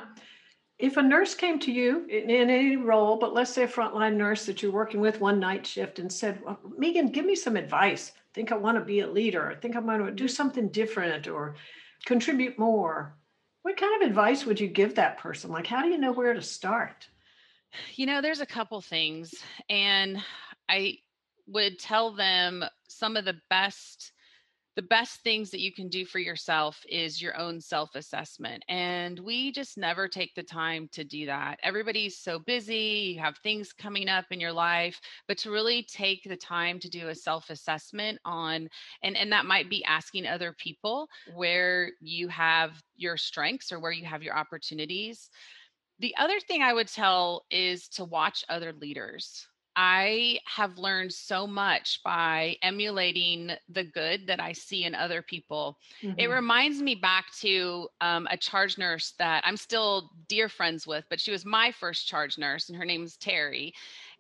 if 0.80 0.95
a 0.95 1.01
nurse 1.01 1.36
came 1.36 1.60
to 1.60 1.71
you 1.71 2.06
in, 2.10 2.30
in 2.30 2.49
any 2.49 2.77
role, 2.77 3.17
but 3.17 3.34
let's 3.34 3.51
say 3.51 3.63
a 3.63 3.67
frontline 3.67 4.15
nurse 4.15 4.45
that 4.45 4.62
you're 4.62 4.71
working 4.71 5.01
with 5.01 5.19
one 5.19 5.41
night 5.41 5.67
shift 5.67 5.99
and 5.99 6.12
said, 6.12 6.41
well, 6.41 6.58
Megan, 6.77 7.08
give 7.08 7.25
me 7.25 7.36
some 7.36 7.58
advice. 7.58 8.13
think 8.34 8.53
I 8.53 8.58
want 8.58 8.77
to 8.77 8.86
be 8.86 9.01
a 9.01 9.08
leader. 9.08 9.51
I 9.51 9.56
think 9.56 9.75
I'm 9.75 9.86
going 9.86 10.06
to 10.06 10.12
do 10.12 10.30
something 10.30 10.69
different 10.69 11.27
or 11.27 11.56
contribute 12.06 12.58
more. 12.58 13.17
What 13.67 13.75
kind 13.75 14.01
of 14.01 14.08
advice 14.08 14.45
would 14.45 14.62
you 14.62 14.69
give 14.69 14.95
that 14.95 15.17
person? 15.17 15.51
Like, 15.51 15.67
how 15.67 15.82
do 15.82 15.89
you 15.89 15.97
know 15.97 16.13
where 16.13 16.34
to 16.34 16.41
start? 16.41 17.10
You 17.95 18.06
know, 18.06 18.21
there's 18.21 18.39
a 18.39 18.45
couple 18.45 18.80
things, 18.80 19.36
and 19.69 20.23
I 20.69 20.99
would 21.47 21.77
tell 21.77 22.15
them 22.15 22.63
some 22.88 23.17
of 23.17 23.25
the 23.25 23.36
best 23.49 24.13
the 24.77 24.83
best 24.83 25.21
things 25.21 25.49
that 25.49 25.59
you 25.59 25.73
can 25.73 25.89
do 25.89 26.05
for 26.05 26.19
yourself 26.19 26.79
is 26.87 27.19
your 27.19 27.35
own 27.35 27.59
self 27.59 27.95
assessment. 27.95 28.63
And 28.69 29.19
we 29.19 29.51
just 29.51 29.75
never 29.75 30.07
take 30.07 30.35
the 30.35 30.43
time 30.43 30.87
to 30.91 31.03
do 31.03 31.25
that. 31.25 31.59
Everybody's 31.63 32.19
so 32.19 32.37
busy, 32.37 33.15
you 33.15 33.19
have 33.19 33.39
things 33.39 33.73
coming 33.73 34.07
up 34.07 34.25
in 34.29 34.39
your 34.39 34.53
life, 34.53 35.01
but 35.27 35.35
to 35.39 35.49
really 35.49 35.81
take 35.81 36.21
the 36.23 36.37
time 36.37 36.77
to 36.79 36.89
do 36.89 37.07
a 37.07 37.15
self 37.15 37.49
assessment 37.49 38.19
on, 38.23 38.69
and, 39.01 39.17
and 39.17 39.31
that 39.31 39.47
might 39.47 39.67
be 39.67 39.83
asking 39.83 40.27
other 40.27 40.55
people 40.59 41.07
where 41.33 41.89
you 41.99 42.27
have 42.27 42.79
your 42.95 43.17
strengths 43.17 43.71
or 43.71 43.79
where 43.79 43.91
you 43.91 44.05
have 44.05 44.21
your 44.21 44.37
opportunities. 44.37 45.31
The 45.97 46.13
other 46.19 46.39
thing 46.39 46.61
I 46.61 46.73
would 46.73 46.87
tell 46.87 47.45
is 47.49 47.87
to 47.89 48.05
watch 48.05 48.45
other 48.47 48.73
leaders. 48.73 49.47
I 49.79 50.39
have 50.45 50.79
learned 50.79 51.13
so 51.13 51.45
much 51.45 52.01
by 52.03 52.57
emulating 52.63 53.51
the 53.69 53.83
good 53.83 54.25
that 54.25 54.41
I 54.41 54.51
see 54.51 54.85
in 54.85 54.95
other 54.95 55.21
people. 55.21 55.77
Mm-hmm. 56.01 56.19
It 56.19 56.31
reminds 56.31 56.81
me 56.81 56.95
back 56.95 57.25
to 57.41 57.87
um, 58.01 58.27
a 58.31 58.37
charge 58.37 58.79
nurse 58.79 59.13
that 59.19 59.43
I'm 59.45 59.55
still 59.55 60.09
dear 60.27 60.49
friends 60.49 60.87
with, 60.87 61.05
but 61.11 61.21
she 61.21 61.29
was 61.29 61.45
my 61.45 61.71
first 61.71 62.07
charge 62.07 62.39
nurse, 62.39 62.69
and 62.69 62.77
her 62.77 62.85
name 62.85 63.03
is 63.03 63.17
Terry. 63.17 63.71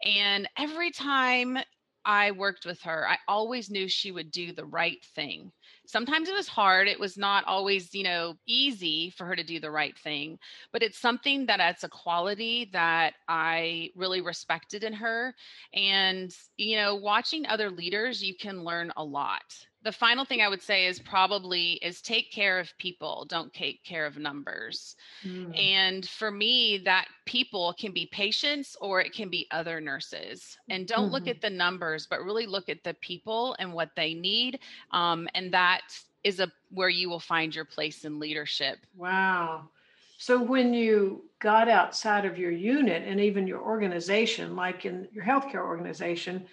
And 0.03 0.47
every 0.59 0.91
time 0.91 1.57
I 2.05 2.31
worked 2.31 2.67
with 2.67 2.79
her, 2.83 3.07
I 3.09 3.17
always 3.27 3.71
knew 3.71 3.87
she 3.87 4.11
would 4.11 4.29
do 4.29 4.53
the 4.53 4.65
right 4.65 5.03
thing 5.15 5.51
sometimes 5.87 6.27
it 6.27 6.35
was 6.35 6.47
hard 6.47 6.87
it 6.87 6.99
was 6.99 7.17
not 7.17 7.43
always 7.45 7.95
you 7.95 8.03
know 8.03 8.35
easy 8.45 9.09
for 9.17 9.25
her 9.25 9.35
to 9.35 9.43
do 9.43 9.59
the 9.59 9.71
right 9.71 9.97
thing 9.97 10.37
but 10.71 10.83
it's 10.83 10.99
something 10.99 11.45
that 11.45 11.59
it's 11.59 11.83
a 11.83 11.89
quality 11.89 12.69
that 12.73 13.13
i 13.27 13.89
really 13.95 14.21
respected 14.21 14.83
in 14.83 14.93
her 14.93 15.33
and 15.73 16.35
you 16.57 16.75
know 16.75 16.93
watching 16.95 17.45
other 17.47 17.71
leaders 17.71 18.21
you 18.23 18.35
can 18.35 18.63
learn 18.63 18.91
a 18.97 19.03
lot 19.03 19.43
the 19.87 19.91
final 19.93 20.25
thing 20.25 20.41
I 20.41 20.49
would 20.49 20.61
say 20.61 20.85
is 20.85 20.99
probably 20.99 21.75
is 21.75 22.01
take 22.01 22.29
care 22.29 22.59
of 22.59 22.77
people, 22.77 23.25
don't 23.29 23.53
take 23.53 23.85
care 23.85 24.05
of 24.05 24.17
numbers. 24.17 24.97
Mm. 25.25 25.57
And 25.57 26.05
for 26.05 26.29
me, 26.29 26.79
that 26.79 27.07
people 27.25 27.73
can 27.79 27.93
be 27.93 28.05
patients 28.07 28.75
or 28.81 28.99
it 28.99 29.13
can 29.13 29.29
be 29.29 29.47
other 29.49 29.79
nurses. 29.79 30.57
And 30.69 30.85
don't 30.85 31.05
mm-hmm. 31.05 31.13
look 31.13 31.27
at 31.29 31.39
the 31.39 31.49
numbers, 31.49 32.05
but 32.05 32.21
really 32.21 32.47
look 32.47 32.67
at 32.67 32.83
the 32.83 32.95
people 32.95 33.55
and 33.59 33.71
what 33.71 33.91
they 33.95 34.13
need. 34.13 34.59
Um, 34.91 35.29
and 35.33 35.53
that 35.53 35.83
is 36.25 36.41
a 36.41 36.51
where 36.69 36.89
you 36.89 37.09
will 37.09 37.21
find 37.21 37.55
your 37.55 37.63
place 37.63 38.03
in 38.03 38.19
leadership. 38.19 38.79
Wow. 38.97 39.69
So 40.17 40.37
when 40.43 40.73
you 40.73 41.23
got 41.39 41.69
outside 41.69 42.25
of 42.25 42.37
your 42.37 42.51
unit 42.51 43.07
and 43.07 43.21
even 43.21 43.47
your 43.47 43.61
organization, 43.61 44.53
like 44.57 44.85
in 44.85 45.07
your 45.13 45.23
healthcare 45.23 45.65
organization, 45.65 46.45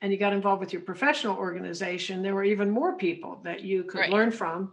and 0.00 0.12
you 0.12 0.18
got 0.18 0.32
involved 0.32 0.60
with 0.60 0.72
your 0.72 0.82
professional 0.82 1.36
organization, 1.36 2.22
there 2.22 2.34
were 2.34 2.44
even 2.44 2.70
more 2.70 2.96
people 2.96 3.40
that 3.44 3.62
you 3.62 3.84
could 3.84 4.00
right. 4.00 4.10
learn 4.10 4.30
from 4.30 4.72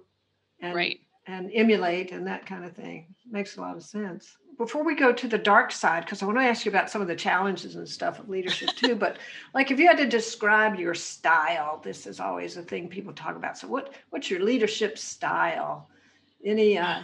and, 0.59 0.75
right. 0.75 0.99
and 1.27 1.49
emulate 1.53 2.11
and 2.11 2.27
that 2.27 2.45
kind 2.45 2.63
of 2.63 2.73
thing. 2.73 3.15
Makes 3.29 3.57
a 3.57 3.61
lot 3.61 3.75
of 3.75 3.83
sense. 3.83 4.37
Before 4.57 4.83
we 4.83 4.95
go 4.95 5.11
to 5.11 5.27
the 5.27 5.37
dark 5.37 5.71
side, 5.71 6.05
because 6.05 6.21
I 6.21 6.25
want 6.25 6.37
to 6.37 6.43
ask 6.43 6.63
you 6.63 6.71
about 6.71 6.89
some 6.89 7.01
of 7.01 7.07
the 7.07 7.15
challenges 7.15 7.75
and 7.75 7.87
stuff 7.89 8.19
of 8.19 8.29
leadership 8.29 8.69
too, 8.69 8.95
but 9.05 9.17
like 9.53 9.71
if 9.71 9.79
you 9.79 9.87
had 9.87 9.97
to 9.97 10.07
describe 10.07 10.79
your 10.79 10.93
style, 10.93 11.81
this 11.83 12.05
is 12.05 12.19
always 12.19 12.55
a 12.55 12.61
thing 12.61 12.87
people 12.87 13.11
talk 13.11 13.35
about. 13.35 13.57
So 13.57 13.67
what 13.67 13.93
what's 14.11 14.29
your 14.29 14.41
leadership 14.41 14.97
style? 14.97 15.89
Any 16.45 16.77
uh 16.77 17.01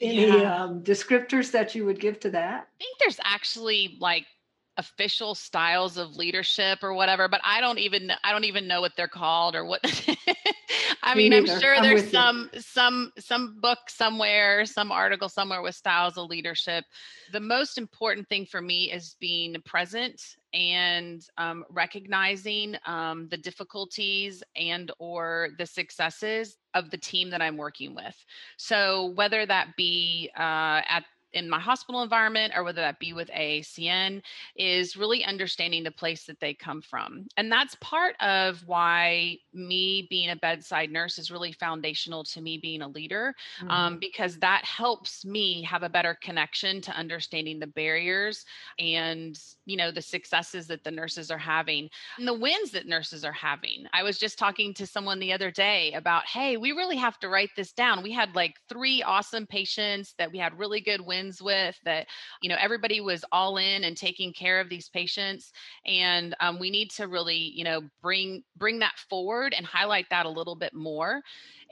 any 0.00 0.26
yeah. 0.26 0.64
um, 0.64 0.82
descriptors 0.82 1.50
that 1.52 1.74
you 1.74 1.86
would 1.86 2.00
give 2.00 2.20
to 2.20 2.30
that? 2.30 2.68
I 2.78 2.78
think 2.78 2.98
there's 2.98 3.20
actually 3.22 3.96
like 4.00 4.26
official 4.78 5.34
styles 5.34 5.96
of 5.96 6.16
leadership 6.16 6.82
or 6.82 6.92
whatever 6.92 7.28
but 7.28 7.40
i 7.44 7.60
don't 7.60 7.78
even 7.78 8.12
i 8.24 8.32
don't 8.32 8.44
even 8.44 8.66
know 8.66 8.80
what 8.80 8.92
they're 8.96 9.08
called 9.08 9.54
or 9.54 9.64
what 9.64 9.80
i 11.02 11.14
mean 11.14 11.32
i'm 11.32 11.46
sure 11.46 11.76
I'm 11.76 11.82
there's 11.82 12.10
some 12.10 12.50
you. 12.52 12.60
some 12.60 13.12
some 13.18 13.58
book 13.60 13.78
somewhere 13.88 14.66
some 14.66 14.92
article 14.92 15.28
somewhere 15.28 15.62
with 15.62 15.74
styles 15.74 16.16
of 16.16 16.28
leadership. 16.28 16.84
The 17.32 17.40
most 17.40 17.78
important 17.78 18.28
thing 18.28 18.46
for 18.46 18.60
me 18.60 18.92
is 18.92 19.16
being 19.20 19.56
present 19.64 20.22
and 20.52 21.26
um, 21.38 21.64
recognizing 21.70 22.76
um, 22.86 23.28
the 23.30 23.36
difficulties 23.36 24.42
and 24.54 24.90
or 24.98 25.50
the 25.58 25.66
successes 25.66 26.56
of 26.74 26.90
the 26.90 26.98
team 26.98 27.30
that 27.30 27.42
i'm 27.42 27.56
working 27.56 27.94
with. 27.94 28.16
So 28.56 29.12
whether 29.14 29.46
that 29.46 29.76
be 29.76 30.30
uh, 30.36 30.82
at 30.88 31.04
in 31.36 31.48
my 31.48 31.60
hospital 31.60 32.02
environment 32.02 32.54
or 32.56 32.64
whether 32.64 32.80
that 32.80 32.98
be 32.98 33.12
with 33.12 33.30
AACN 33.30 34.22
is 34.56 34.96
really 34.96 35.24
understanding 35.24 35.84
the 35.84 35.90
place 35.90 36.24
that 36.24 36.40
they 36.40 36.54
come 36.54 36.80
from. 36.80 37.26
And 37.36 37.52
that's 37.52 37.76
part 37.76 38.16
of 38.20 38.62
why 38.66 39.36
me 39.52 40.06
being 40.08 40.30
a 40.30 40.36
bedside 40.36 40.90
nurse 40.90 41.18
is 41.18 41.30
really 41.30 41.52
foundational 41.52 42.24
to 42.24 42.40
me 42.40 42.58
being 42.58 42.82
a 42.82 42.88
leader 42.88 43.34
um, 43.60 43.68
mm-hmm. 43.68 43.70
um, 43.70 43.98
because 43.98 44.38
that 44.38 44.64
helps 44.64 45.24
me 45.24 45.62
have 45.62 45.82
a 45.82 45.88
better 45.88 46.16
connection 46.22 46.80
to 46.80 46.90
understanding 46.92 47.58
the 47.58 47.66
barriers 47.66 48.44
and 48.78 49.38
you 49.66 49.76
know 49.76 49.90
the 49.90 50.00
successes 50.00 50.66
that 50.66 50.82
the 50.84 50.90
nurses 50.90 51.30
are 51.30 51.38
having 51.38 51.88
and 52.18 52.26
the 52.26 52.34
wins 52.34 52.70
that 52.70 52.86
nurses 52.86 53.24
are 53.24 53.32
having 53.32 53.84
i 53.92 54.02
was 54.02 54.18
just 54.18 54.38
talking 54.38 54.72
to 54.72 54.86
someone 54.86 55.18
the 55.18 55.32
other 55.32 55.50
day 55.50 55.92
about 55.92 56.24
hey 56.26 56.56
we 56.56 56.72
really 56.72 56.96
have 56.96 57.18
to 57.18 57.28
write 57.28 57.50
this 57.56 57.72
down 57.72 58.02
we 58.02 58.12
had 58.12 58.34
like 58.34 58.54
three 58.68 59.02
awesome 59.02 59.46
patients 59.46 60.14
that 60.18 60.30
we 60.30 60.38
had 60.38 60.58
really 60.58 60.80
good 60.80 61.00
wins 61.00 61.25
with 61.42 61.78
that 61.84 62.06
you 62.42 62.48
know 62.48 62.56
everybody 62.58 63.00
was 63.00 63.24
all 63.32 63.56
in 63.56 63.84
and 63.84 63.96
taking 63.96 64.32
care 64.32 64.60
of 64.60 64.68
these 64.68 64.88
patients 64.88 65.52
and 65.84 66.34
um, 66.40 66.58
we 66.58 66.70
need 66.70 66.90
to 66.90 67.06
really 67.06 67.36
you 67.54 67.64
know 67.64 67.82
bring 68.02 68.42
bring 68.56 68.78
that 68.78 68.94
forward 69.08 69.54
and 69.56 69.66
highlight 69.66 70.06
that 70.10 70.26
a 70.26 70.30
little 70.30 70.56
bit 70.56 70.74
more 70.74 71.22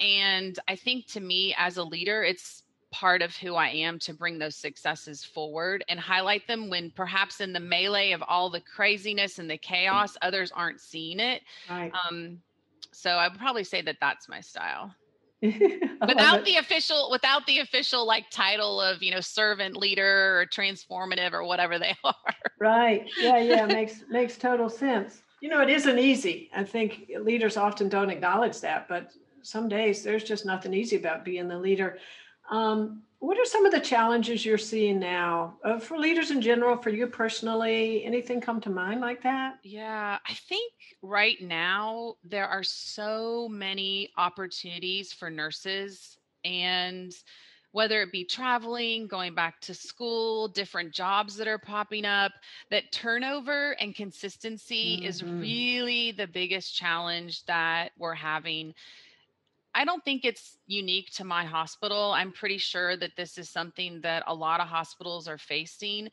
and 0.00 0.58
i 0.68 0.76
think 0.76 1.06
to 1.06 1.20
me 1.20 1.54
as 1.58 1.76
a 1.76 1.82
leader 1.82 2.22
it's 2.22 2.64
part 2.94 3.22
of 3.22 3.36
who 3.36 3.56
I 3.56 3.70
am 3.70 3.98
to 3.98 4.14
bring 4.14 4.38
those 4.38 4.54
successes 4.54 5.24
forward 5.24 5.84
and 5.88 5.98
highlight 5.98 6.46
them 6.46 6.70
when 6.70 6.92
perhaps 6.92 7.40
in 7.40 7.52
the 7.52 7.58
melee 7.58 8.12
of 8.12 8.22
all 8.22 8.48
the 8.48 8.60
craziness 8.60 9.40
and 9.40 9.50
the 9.50 9.58
chaos, 9.58 10.16
others 10.22 10.52
aren't 10.54 10.80
seeing 10.80 11.18
it. 11.18 11.42
Right. 11.68 11.90
Um, 11.92 12.38
so 12.92 13.10
I 13.10 13.26
would 13.26 13.36
probably 13.36 13.64
say 13.64 13.82
that 13.82 13.96
that's 14.00 14.28
my 14.28 14.40
style. 14.40 14.94
without 15.42 16.44
the 16.44 16.56
official 16.56 17.08
without 17.10 17.46
the 17.46 17.58
official 17.58 18.06
like 18.06 18.30
title 18.30 18.80
of 18.80 19.02
you 19.02 19.10
know 19.10 19.20
servant 19.20 19.76
leader 19.76 20.40
or 20.40 20.46
transformative 20.46 21.32
or 21.32 21.44
whatever 21.44 21.78
they 21.78 21.94
are. 22.04 22.14
Right. 22.60 23.08
Yeah 23.18 23.38
yeah 23.38 23.66
makes 23.66 24.04
makes 24.08 24.36
total 24.36 24.68
sense. 24.68 25.22
You 25.40 25.48
know 25.50 25.60
it 25.60 25.70
isn't 25.70 25.98
easy. 25.98 26.50
I 26.54 26.64
think 26.64 27.10
leaders 27.20 27.56
often 27.56 27.88
don't 27.88 28.10
acknowledge 28.10 28.60
that 28.60 28.88
but 28.88 29.12
some 29.42 29.68
days 29.68 30.02
there's 30.02 30.24
just 30.24 30.46
nothing 30.46 30.72
easy 30.72 30.96
about 30.96 31.24
being 31.24 31.48
the 31.48 31.58
leader. 31.58 31.98
Um, 32.50 33.02
what 33.24 33.38
are 33.38 33.44
some 33.46 33.64
of 33.64 33.72
the 33.72 33.80
challenges 33.80 34.44
you're 34.44 34.58
seeing 34.58 34.98
now 34.98 35.54
uh, 35.64 35.78
for 35.78 35.96
leaders 35.96 36.30
in 36.30 36.42
general 36.42 36.76
for 36.76 36.90
you 36.90 37.06
personally 37.06 38.04
anything 38.04 38.40
come 38.40 38.60
to 38.60 38.68
mind 38.68 39.00
like 39.00 39.22
that 39.22 39.54
yeah 39.62 40.18
i 40.28 40.34
think 40.34 40.72
right 41.00 41.40
now 41.40 42.14
there 42.22 42.46
are 42.46 42.62
so 42.62 43.48
many 43.50 44.10
opportunities 44.18 45.12
for 45.12 45.30
nurses 45.30 46.18
and 46.44 47.14
whether 47.72 48.02
it 48.02 48.12
be 48.12 48.24
traveling, 48.24 49.08
going 49.08 49.34
back 49.34 49.60
to 49.60 49.74
school, 49.74 50.46
different 50.46 50.92
jobs 50.94 51.34
that 51.34 51.48
are 51.48 51.58
popping 51.58 52.04
up, 52.04 52.30
that 52.70 52.92
turnover 52.92 53.72
and 53.80 53.96
consistency 53.96 54.98
mm-hmm. 54.98 55.06
is 55.06 55.24
really 55.24 56.12
the 56.12 56.28
biggest 56.28 56.76
challenge 56.76 57.44
that 57.46 57.88
we're 57.98 58.14
having. 58.14 58.72
I 59.74 59.84
don't 59.84 60.04
think 60.04 60.24
it's 60.24 60.58
unique 60.66 61.10
to 61.14 61.24
my 61.24 61.44
hospital. 61.44 62.12
I'm 62.12 62.32
pretty 62.32 62.58
sure 62.58 62.96
that 62.96 63.16
this 63.16 63.38
is 63.38 63.50
something 63.50 64.00
that 64.02 64.22
a 64.26 64.34
lot 64.34 64.60
of 64.60 64.68
hospitals 64.68 65.26
are 65.26 65.38
facing. 65.38 66.08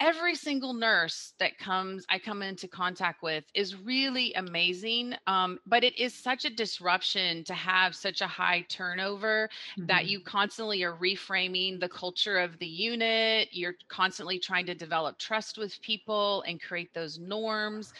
Every 0.00 0.34
single 0.34 0.72
nurse 0.72 1.34
that 1.40 1.58
comes, 1.58 2.06
I 2.08 2.18
come 2.18 2.42
into 2.42 2.66
contact 2.66 3.22
with, 3.22 3.44
is 3.54 3.76
really 3.76 4.32
amazing. 4.32 5.14
Um, 5.26 5.58
but 5.66 5.84
it 5.84 5.98
is 5.98 6.14
such 6.14 6.46
a 6.46 6.50
disruption 6.50 7.44
to 7.44 7.52
have 7.52 7.94
such 7.94 8.22
a 8.22 8.26
high 8.26 8.64
turnover 8.70 9.50
mm-hmm. 9.76 9.86
that 9.88 10.06
you 10.06 10.20
constantly 10.20 10.82
are 10.84 10.96
reframing 10.96 11.78
the 11.78 11.88
culture 11.88 12.38
of 12.38 12.58
the 12.60 12.66
unit. 12.66 13.48
You're 13.52 13.74
constantly 13.88 14.38
trying 14.38 14.64
to 14.66 14.74
develop 14.74 15.18
trust 15.18 15.58
with 15.58 15.78
people 15.82 16.42
and 16.46 16.62
create 16.62 16.94
those 16.94 17.18
norms 17.18 17.92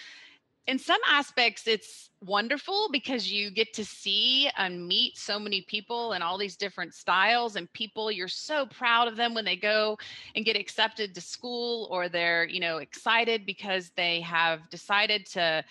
in 0.71 0.79
some 0.79 1.01
aspects 1.09 1.67
it's 1.67 2.11
wonderful 2.25 2.89
because 2.93 3.31
you 3.31 3.51
get 3.51 3.73
to 3.75 3.85
see 3.85 4.49
and 4.57 4.87
meet 4.87 5.19
so 5.19 5.37
many 5.37 5.63
people 5.63 6.13
and 6.13 6.23
all 6.23 6.39
these 6.39 6.55
different 6.55 6.95
styles 6.95 7.57
and 7.57 7.71
people 7.73 8.13
you're 8.13 8.29
so 8.29 8.65
proud 8.67 9.09
of 9.09 9.17
them 9.17 9.35
when 9.35 9.45
they 9.45 9.57
go 9.57 9.99
and 10.37 10.45
get 10.45 10.57
accepted 10.57 11.13
to 11.13 11.21
school 11.21 11.89
or 11.91 12.09
they're 12.09 12.47
you 12.47 12.61
know 12.61 12.77
excited 12.77 13.45
because 13.45 13.91
they 13.97 14.21
have 14.21 14.71
decided 14.71 15.27
to 15.27 15.65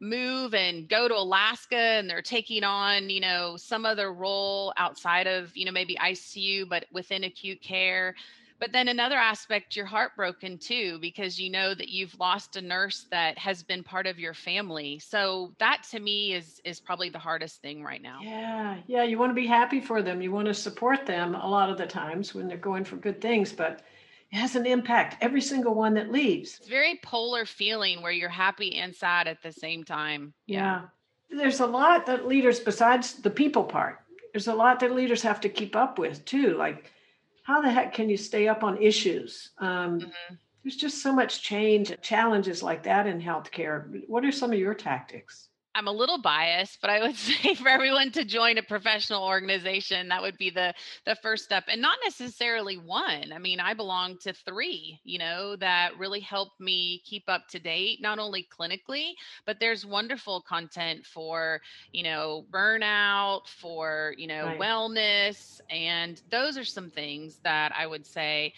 move 0.00 0.52
and 0.52 0.88
go 0.88 1.06
to 1.06 1.14
Alaska 1.14 1.76
and 1.76 2.08
they're 2.08 2.22
taking 2.22 2.64
on, 2.64 3.10
you 3.10 3.20
know, 3.20 3.54
some 3.58 3.84
other 3.84 4.14
role 4.14 4.72
outside 4.78 5.26
of, 5.26 5.54
you 5.54 5.66
know, 5.66 5.72
maybe 5.72 5.94
ICU, 5.96 6.66
but 6.66 6.86
within 6.90 7.24
acute 7.24 7.60
care. 7.60 8.14
But 8.60 8.72
then 8.72 8.88
another 8.88 9.16
aspect, 9.16 9.74
you're 9.74 9.86
heartbroken 9.86 10.58
too, 10.58 10.98
because 11.00 11.40
you 11.40 11.50
know 11.50 11.74
that 11.74 11.88
you've 11.88 12.16
lost 12.20 12.56
a 12.56 12.60
nurse 12.60 13.06
that 13.10 13.38
has 13.38 13.62
been 13.62 13.82
part 13.82 14.06
of 14.06 14.18
your 14.18 14.34
family. 14.34 14.98
So 14.98 15.54
that 15.58 15.82
to 15.92 15.98
me 15.98 16.34
is 16.34 16.60
is 16.64 16.78
probably 16.78 17.08
the 17.08 17.18
hardest 17.18 17.62
thing 17.62 17.82
right 17.82 18.02
now. 18.02 18.20
Yeah, 18.22 18.76
yeah. 18.86 19.02
You 19.02 19.18
want 19.18 19.30
to 19.30 19.34
be 19.34 19.46
happy 19.46 19.80
for 19.80 20.02
them. 20.02 20.20
You 20.20 20.30
want 20.30 20.46
to 20.46 20.54
support 20.54 21.06
them 21.06 21.34
a 21.34 21.48
lot 21.48 21.70
of 21.70 21.78
the 21.78 21.86
times 21.86 22.34
when 22.34 22.48
they're 22.48 22.58
going 22.58 22.84
for 22.84 22.96
good 22.96 23.22
things, 23.22 23.50
but 23.50 23.82
it 24.30 24.36
has 24.36 24.54
an 24.56 24.66
impact 24.66 25.16
every 25.22 25.40
single 25.40 25.74
one 25.74 25.94
that 25.94 26.12
leaves. 26.12 26.58
It's 26.58 26.68
very 26.68 27.00
polar 27.02 27.46
feeling 27.46 28.02
where 28.02 28.12
you're 28.12 28.28
happy 28.28 28.76
and 28.76 28.94
sad 28.94 29.26
at 29.26 29.42
the 29.42 29.52
same 29.52 29.84
time. 29.84 30.34
Yeah. 30.46 30.82
There's 31.30 31.60
a 31.60 31.66
lot 31.66 32.06
that 32.06 32.28
leaders, 32.28 32.60
besides 32.60 33.14
the 33.14 33.30
people 33.30 33.64
part, 33.64 34.00
there's 34.32 34.48
a 34.48 34.54
lot 34.54 34.80
that 34.80 34.94
leaders 34.94 35.22
have 35.22 35.40
to 35.40 35.48
keep 35.48 35.74
up 35.74 35.98
with 35.98 36.24
too. 36.24 36.56
Like, 36.56 36.92
how 37.42 37.60
the 37.60 37.70
heck 37.70 37.92
can 37.92 38.08
you 38.08 38.16
stay 38.16 38.48
up 38.48 38.62
on 38.64 38.82
issues? 38.82 39.50
Um, 39.58 40.00
mm-hmm. 40.00 40.34
There's 40.62 40.76
just 40.76 41.02
so 41.02 41.12
much 41.12 41.42
change, 41.42 41.92
challenges 42.00 42.62
like 42.62 42.82
that 42.84 43.06
in 43.06 43.20
healthcare. 43.20 44.02
What 44.06 44.24
are 44.24 44.32
some 44.32 44.52
of 44.52 44.58
your 44.58 44.74
tactics? 44.74 45.49
I'm 45.74 45.86
a 45.86 45.92
little 45.92 46.18
biased, 46.18 46.80
but 46.80 46.90
I 46.90 47.00
would 47.00 47.16
say 47.16 47.54
for 47.54 47.68
everyone 47.68 48.10
to 48.12 48.24
join 48.24 48.58
a 48.58 48.62
professional 48.62 49.22
organization, 49.22 50.08
that 50.08 50.22
would 50.22 50.36
be 50.36 50.50
the 50.50 50.74
the 51.06 51.16
first 51.16 51.44
step, 51.44 51.64
and 51.68 51.80
not 51.80 51.98
necessarily 52.04 52.76
one. 52.76 53.32
I 53.32 53.38
mean, 53.38 53.60
I 53.60 53.74
belong 53.74 54.18
to 54.18 54.32
three, 54.32 55.00
you 55.04 55.18
know, 55.18 55.56
that 55.56 55.96
really 55.98 56.20
help 56.20 56.48
me 56.58 57.02
keep 57.04 57.24
up 57.28 57.46
to 57.48 57.58
date, 57.58 58.00
not 58.00 58.18
only 58.18 58.48
clinically, 58.58 59.12
but 59.46 59.60
there's 59.60 59.86
wonderful 59.86 60.40
content 60.42 61.06
for 61.06 61.60
you 61.92 62.02
know 62.02 62.44
burnout, 62.50 63.46
for 63.46 64.14
you 64.18 64.26
know 64.26 64.46
right. 64.46 64.58
wellness, 64.58 65.60
and 65.70 66.20
those 66.30 66.58
are 66.58 66.64
some 66.64 66.90
things 66.90 67.38
that 67.44 67.72
I 67.76 67.86
would 67.86 68.06
say 68.06 68.52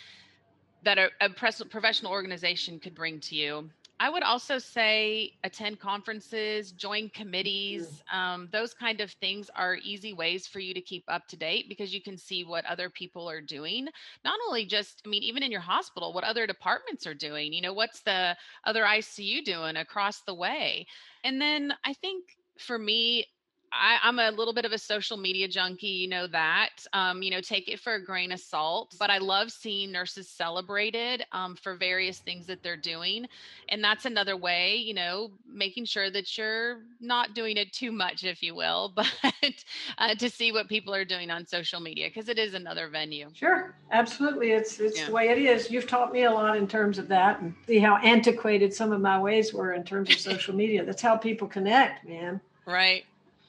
that 0.84 0.98
a, 0.98 1.10
a 1.20 1.30
professional 1.30 2.10
organization 2.10 2.80
could 2.80 2.94
bring 2.94 3.20
to 3.20 3.36
you 3.36 3.70
I 4.02 4.10
would 4.10 4.24
also 4.24 4.58
say 4.58 5.34
attend 5.44 5.78
conferences, 5.78 6.72
join 6.72 7.08
committees. 7.10 8.02
Um, 8.12 8.48
those 8.50 8.74
kind 8.74 9.00
of 9.00 9.12
things 9.12 9.48
are 9.54 9.76
easy 9.76 10.12
ways 10.12 10.44
for 10.44 10.58
you 10.58 10.74
to 10.74 10.80
keep 10.80 11.04
up 11.06 11.28
to 11.28 11.36
date 11.36 11.68
because 11.68 11.94
you 11.94 12.02
can 12.02 12.18
see 12.18 12.42
what 12.42 12.66
other 12.66 12.90
people 12.90 13.30
are 13.30 13.40
doing. 13.40 13.86
Not 14.24 14.40
only 14.48 14.66
just, 14.66 15.02
I 15.06 15.08
mean, 15.08 15.22
even 15.22 15.44
in 15.44 15.52
your 15.52 15.60
hospital, 15.60 16.12
what 16.12 16.24
other 16.24 16.48
departments 16.48 17.06
are 17.06 17.14
doing. 17.14 17.52
You 17.52 17.62
know, 17.62 17.72
what's 17.72 18.00
the 18.00 18.36
other 18.64 18.82
ICU 18.82 19.44
doing 19.44 19.76
across 19.76 20.22
the 20.22 20.34
way? 20.34 20.84
And 21.22 21.40
then 21.40 21.72
I 21.84 21.92
think 21.92 22.24
for 22.58 22.80
me, 22.80 23.26
I, 23.72 24.08
am 24.08 24.18
a 24.18 24.30
little 24.30 24.52
bit 24.52 24.64
of 24.64 24.72
a 24.72 24.78
social 24.78 25.16
media 25.16 25.48
junkie, 25.48 25.86
you 25.86 26.08
know 26.08 26.26
that. 26.28 26.86
Um, 26.92 27.22
you 27.22 27.30
know, 27.30 27.40
take 27.40 27.68
it 27.68 27.80
for 27.80 27.94
a 27.94 28.04
grain 28.04 28.32
of 28.32 28.40
salt. 28.40 28.94
But 28.98 29.10
I 29.10 29.18
love 29.18 29.50
seeing 29.50 29.90
nurses 29.90 30.28
celebrated 30.28 31.24
um, 31.32 31.56
for 31.56 31.74
various 31.74 32.18
things 32.18 32.46
that 32.46 32.62
they're 32.62 32.76
doing, 32.76 33.26
and 33.68 33.82
that's 33.82 34.04
another 34.04 34.36
way, 34.36 34.76
you 34.76 34.94
know, 34.94 35.30
making 35.46 35.86
sure 35.86 36.10
that 36.10 36.36
you're 36.36 36.80
not 37.00 37.34
doing 37.34 37.56
it 37.56 37.72
too 37.72 37.92
much, 37.92 38.24
if 38.24 38.42
you 38.42 38.54
will, 38.54 38.92
but 38.96 39.64
uh, 39.98 40.14
to 40.16 40.28
see 40.28 40.52
what 40.52 40.68
people 40.68 40.94
are 40.94 41.04
doing 41.04 41.30
on 41.30 41.46
social 41.46 41.80
media 41.80 42.08
because 42.08 42.28
it 42.28 42.38
is 42.38 42.54
another 42.54 42.88
venue. 42.88 43.28
Sure, 43.34 43.74
absolutely, 43.90 44.52
it's 44.52 44.80
it's 44.80 44.98
yeah. 44.98 45.06
the 45.06 45.12
way 45.12 45.28
it 45.28 45.38
is. 45.38 45.70
You've 45.70 45.86
taught 45.86 46.12
me 46.12 46.24
a 46.24 46.30
lot 46.30 46.56
in 46.56 46.68
terms 46.68 46.98
of 46.98 47.08
that, 47.08 47.40
and 47.40 47.54
see 47.66 47.78
how 47.78 47.96
antiquated 47.98 48.74
some 48.74 48.92
of 48.92 49.00
my 49.00 49.18
ways 49.18 49.54
were 49.54 49.72
in 49.72 49.84
terms 49.84 50.10
of 50.10 50.18
social 50.18 50.54
media. 50.54 50.84
That's 50.84 51.02
how 51.02 51.16
people 51.16 51.48
connect, 51.48 52.06
man. 52.06 52.40
Right. 52.66 53.04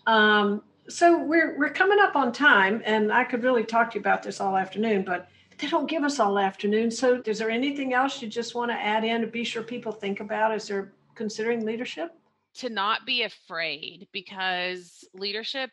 Um, 0.08 0.64
so 0.90 1.24
we're 1.24 1.58
we're 1.58 1.70
coming 1.70 2.00
up 2.00 2.16
on 2.16 2.32
time, 2.32 2.82
and 2.86 3.12
I 3.12 3.24
could 3.24 3.44
really 3.44 3.64
talk 3.64 3.92
to 3.92 3.96
you 3.96 4.02
about 4.02 4.24
this 4.24 4.42
all 4.42 4.58
afternoon, 4.58 5.04
but 5.04 5.30
they 5.58 5.68
don't 5.68 5.90
give 5.90 6.04
us 6.04 6.20
all 6.20 6.38
afternoon. 6.38 6.92
So 6.92 7.22
is 7.26 7.40
there 7.40 7.50
anything 7.50 7.94
else 7.94 8.22
you 8.22 8.28
just 8.28 8.56
want 8.56 8.72
to 8.72 8.76
add 8.76 9.04
in 9.04 9.22
to 9.22 9.28
be 9.28 9.44
sure 9.44 9.64
people 9.64 9.92
think 9.92 10.20
about 10.20 10.52
as 10.52 10.68
they're 10.68 10.92
considering 11.16 11.66
leadership? 11.66 12.14
To 12.56 12.70
not 12.70 13.06
be 13.06 13.24
afraid 13.24 14.08
because 14.12 15.06
leadership 15.14 15.72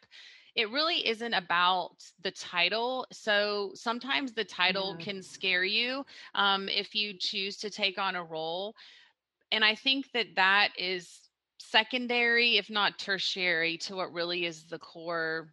it 0.56 0.70
really 0.70 1.06
isn't 1.06 1.34
about 1.34 1.94
the 2.22 2.30
title. 2.32 3.06
So 3.12 3.70
sometimes 3.74 4.32
the 4.32 4.44
title 4.44 4.96
yeah. 4.98 5.04
can 5.04 5.22
scare 5.22 5.64
you 5.64 6.04
um, 6.34 6.68
if 6.68 6.94
you 6.94 7.14
choose 7.14 7.56
to 7.58 7.70
take 7.70 7.98
on 7.98 8.16
a 8.16 8.24
role. 8.24 8.74
And 9.52 9.64
I 9.64 9.74
think 9.74 10.10
that 10.12 10.36
that 10.36 10.70
is 10.76 11.29
secondary, 11.60 12.56
if 12.56 12.70
not 12.70 12.98
tertiary, 12.98 13.76
to 13.78 13.96
what 13.96 14.12
really 14.12 14.46
is 14.46 14.64
the 14.64 14.78
core 14.78 15.52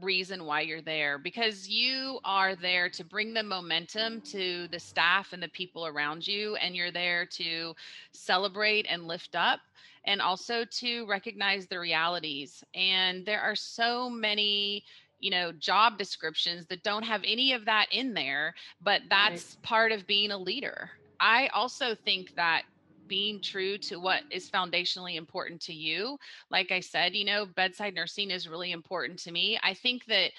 reason 0.00 0.46
why 0.46 0.62
you're 0.62 0.80
there 0.80 1.18
because 1.18 1.68
you 1.68 2.18
are 2.24 2.56
there 2.56 2.88
to 2.88 3.04
bring 3.04 3.34
the 3.34 3.42
momentum 3.42 4.22
to 4.22 4.66
the 4.68 4.80
staff 4.80 5.34
and 5.34 5.42
the 5.42 5.48
people 5.48 5.86
around 5.86 6.26
you 6.26 6.56
and 6.56 6.74
you're 6.74 6.90
there 6.90 7.26
to 7.26 7.74
celebrate 8.12 8.86
and 8.88 9.06
lift 9.06 9.36
up 9.36 9.60
and 10.06 10.22
also 10.22 10.64
to 10.64 11.06
recognize 11.06 11.66
the 11.66 11.78
realities 11.78 12.64
and 12.74 13.26
there 13.26 13.42
are 13.42 13.54
so 13.54 14.08
many 14.08 14.82
you 15.20 15.30
know 15.30 15.52
job 15.52 15.98
descriptions 15.98 16.64
that 16.66 16.82
don't 16.82 17.04
have 17.04 17.20
any 17.26 17.52
of 17.52 17.66
that 17.66 17.86
in 17.92 18.14
there 18.14 18.54
but 18.80 19.02
that's 19.10 19.56
right. 19.56 19.62
part 19.62 19.92
of 19.92 20.06
being 20.06 20.30
a 20.30 20.38
leader 20.38 20.90
i 21.20 21.48
also 21.48 21.94
think 21.94 22.34
that 22.34 22.62
being 23.08 23.40
true 23.40 23.78
to 23.78 23.96
what 23.96 24.22
is 24.30 24.50
foundationally 24.50 25.16
important 25.16 25.60
to 25.62 25.74
you. 25.74 26.16
Like 26.50 26.70
I 26.70 26.80
said, 26.80 27.14
you 27.14 27.24
know, 27.24 27.46
bedside 27.46 27.94
nursing 27.94 28.30
is 28.30 28.48
really 28.48 28.72
important 28.72 29.18
to 29.20 29.32
me. 29.32 29.58
I 29.62 29.74
think 29.74 30.04
that 30.06 30.32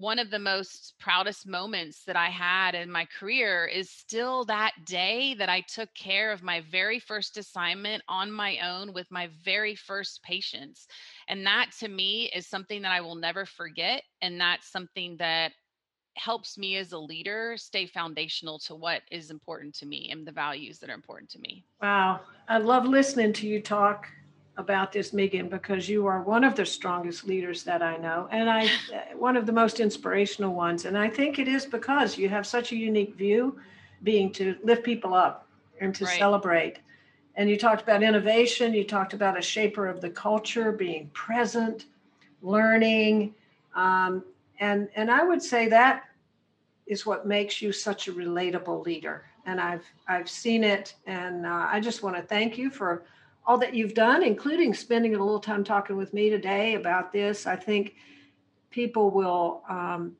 one 0.00 0.18
of 0.18 0.30
the 0.30 0.38
most 0.38 0.94
proudest 0.98 1.46
moments 1.46 2.04
that 2.04 2.16
I 2.16 2.30
had 2.30 2.74
in 2.74 2.90
my 2.90 3.06
career 3.18 3.66
is 3.66 3.90
still 3.90 4.46
that 4.46 4.72
day 4.86 5.34
that 5.34 5.50
I 5.50 5.60
took 5.60 5.92
care 5.94 6.32
of 6.32 6.42
my 6.42 6.62
very 6.70 6.98
first 6.98 7.36
assignment 7.36 8.02
on 8.08 8.32
my 8.32 8.58
own 8.60 8.94
with 8.94 9.10
my 9.10 9.28
very 9.44 9.74
first 9.74 10.22
patients. 10.22 10.86
And 11.28 11.44
that 11.44 11.72
to 11.80 11.88
me 11.88 12.30
is 12.34 12.46
something 12.46 12.80
that 12.80 12.92
I 12.92 13.02
will 13.02 13.14
never 13.14 13.44
forget. 13.44 14.02
And 14.22 14.40
that's 14.40 14.72
something 14.72 15.18
that 15.18 15.52
helps 16.16 16.58
me 16.58 16.76
as 16.76 16.92
a 16.92 16.98
leader 16.98 17.54
stay 17.56 17.86
foundational 17.86 18.58
to 18.58 18.74
what 18.74 19.02
is 19.10 19.30
important 19.30 19.74
to 19.74 19.86
me 19.86 20.08
and 20.10 20.26
the 20.26 20.32
values 20.32 20.78
that 20.78 20.90
are 20.90 20.94
important 20.94 21.30
to 21.30 21.40
me. 21.40 21.64
Wow. 21.80 22.20
I 22.48 22.58
love 22.58 22.84
listening 22.86 23.32
to 23.34 23.46
you 23.46 23.60
talk 23.60 24.08
about 24.56 24.92
this, 24.92 25.12
Megan, 25.12 25.48
because 25.48 25.88
you 25.88 26.06
are 26.06 26.22
one 26.22 26.44
of 26.44 26.54
the 26.54 26.66
strongest 26.66 27.26
leaders 27.26 27.62
that 27.64 27.82
I 27.82 27.96
know, 27.96 28.28
and 28.30 28.50
I 28.50 28.68
one 29.16 29.36
of 29.36 29.46
the 29.46 29.52
most 29.52 29.80
inspirational 29.80 30.54
ones. 30.54 30.84
And 30.84 30.96
I 30.96 31.08
think 31.08 31.38
it 31.38 31.48
is 31.48 31.64
because 31.64 32.18
you 32.18 32.28
have 32.28 32.46
such 32.46 32.72
a 32.72 32.76
unique 32.76 33.14
view, 33.14 33.58
being 34.02 34.32
to 34.32 34.56
lift 34.62 34.84
people 34.84 35.14
up 35.14 35.48
and 35.80 35.94
to 35.94 36.04
right. 36.04 36.18
celebrate. 36.18 36.78
And 37.36 37.48
you 37.48 37.56
talked 37.56 37.82
about 37.82 38.02
innovation. 38.02 38.74
You 38.74 38.84
talked 38.84 39.14
about 39.14 39.38
a 39.38 39.42
shaper 39.42 39.86
of 39.86 40.00
the 40.00 40.10
culture, 40.10 40.72
being 40.72 41.08
present, 41.14 41.86
learning, 42.42 43.34
um, 43.74 44.24
and 44.60 44.88
and 44.94 45.10
I 45.10 45.24
would 45.24 45.42
say 45.42 45.68
that 45.68 46.04
is 46.86 47.06
what 47.06 47.26
makes 47.26 47.62
you 47.62 47.72
such 47.72 48.08
a 48.08 48.12
relatable 48.12 48.84
leader. 48.84 49.24
And 49.46 49.60
I've 49.60 49.84
I've 50.06 50.28
seen 50.28 50.62
it, 50.62 50.94
and 51.06 51.46
uh, 51.46 51.66
I 51.68 51.80
just 51.80 52.02
want 52.02 52.16
to 52.16 52.22
thank 52.22 52.58
you 52.58 52.70
for 52.70 53.04
all 53.46 53.58
that 53.58 53.74
you've 53.74 53.94
done, 53.94 54.22
including 54.22 54.74
spending 54.74 55.14
a 55.14 55.18
little 55.18 55.40
time 55.40 55.64
talking 55.64 55.96
with 55.96 56.12
me 56.12 56.28
today 56.28 56.74
about 56.74 57.10
this. 57.10 57.46
I 57.46 57.56
think 57.56 57.94
people 58.70 59.10
will 59.10 59.62
um, 59.68 60.14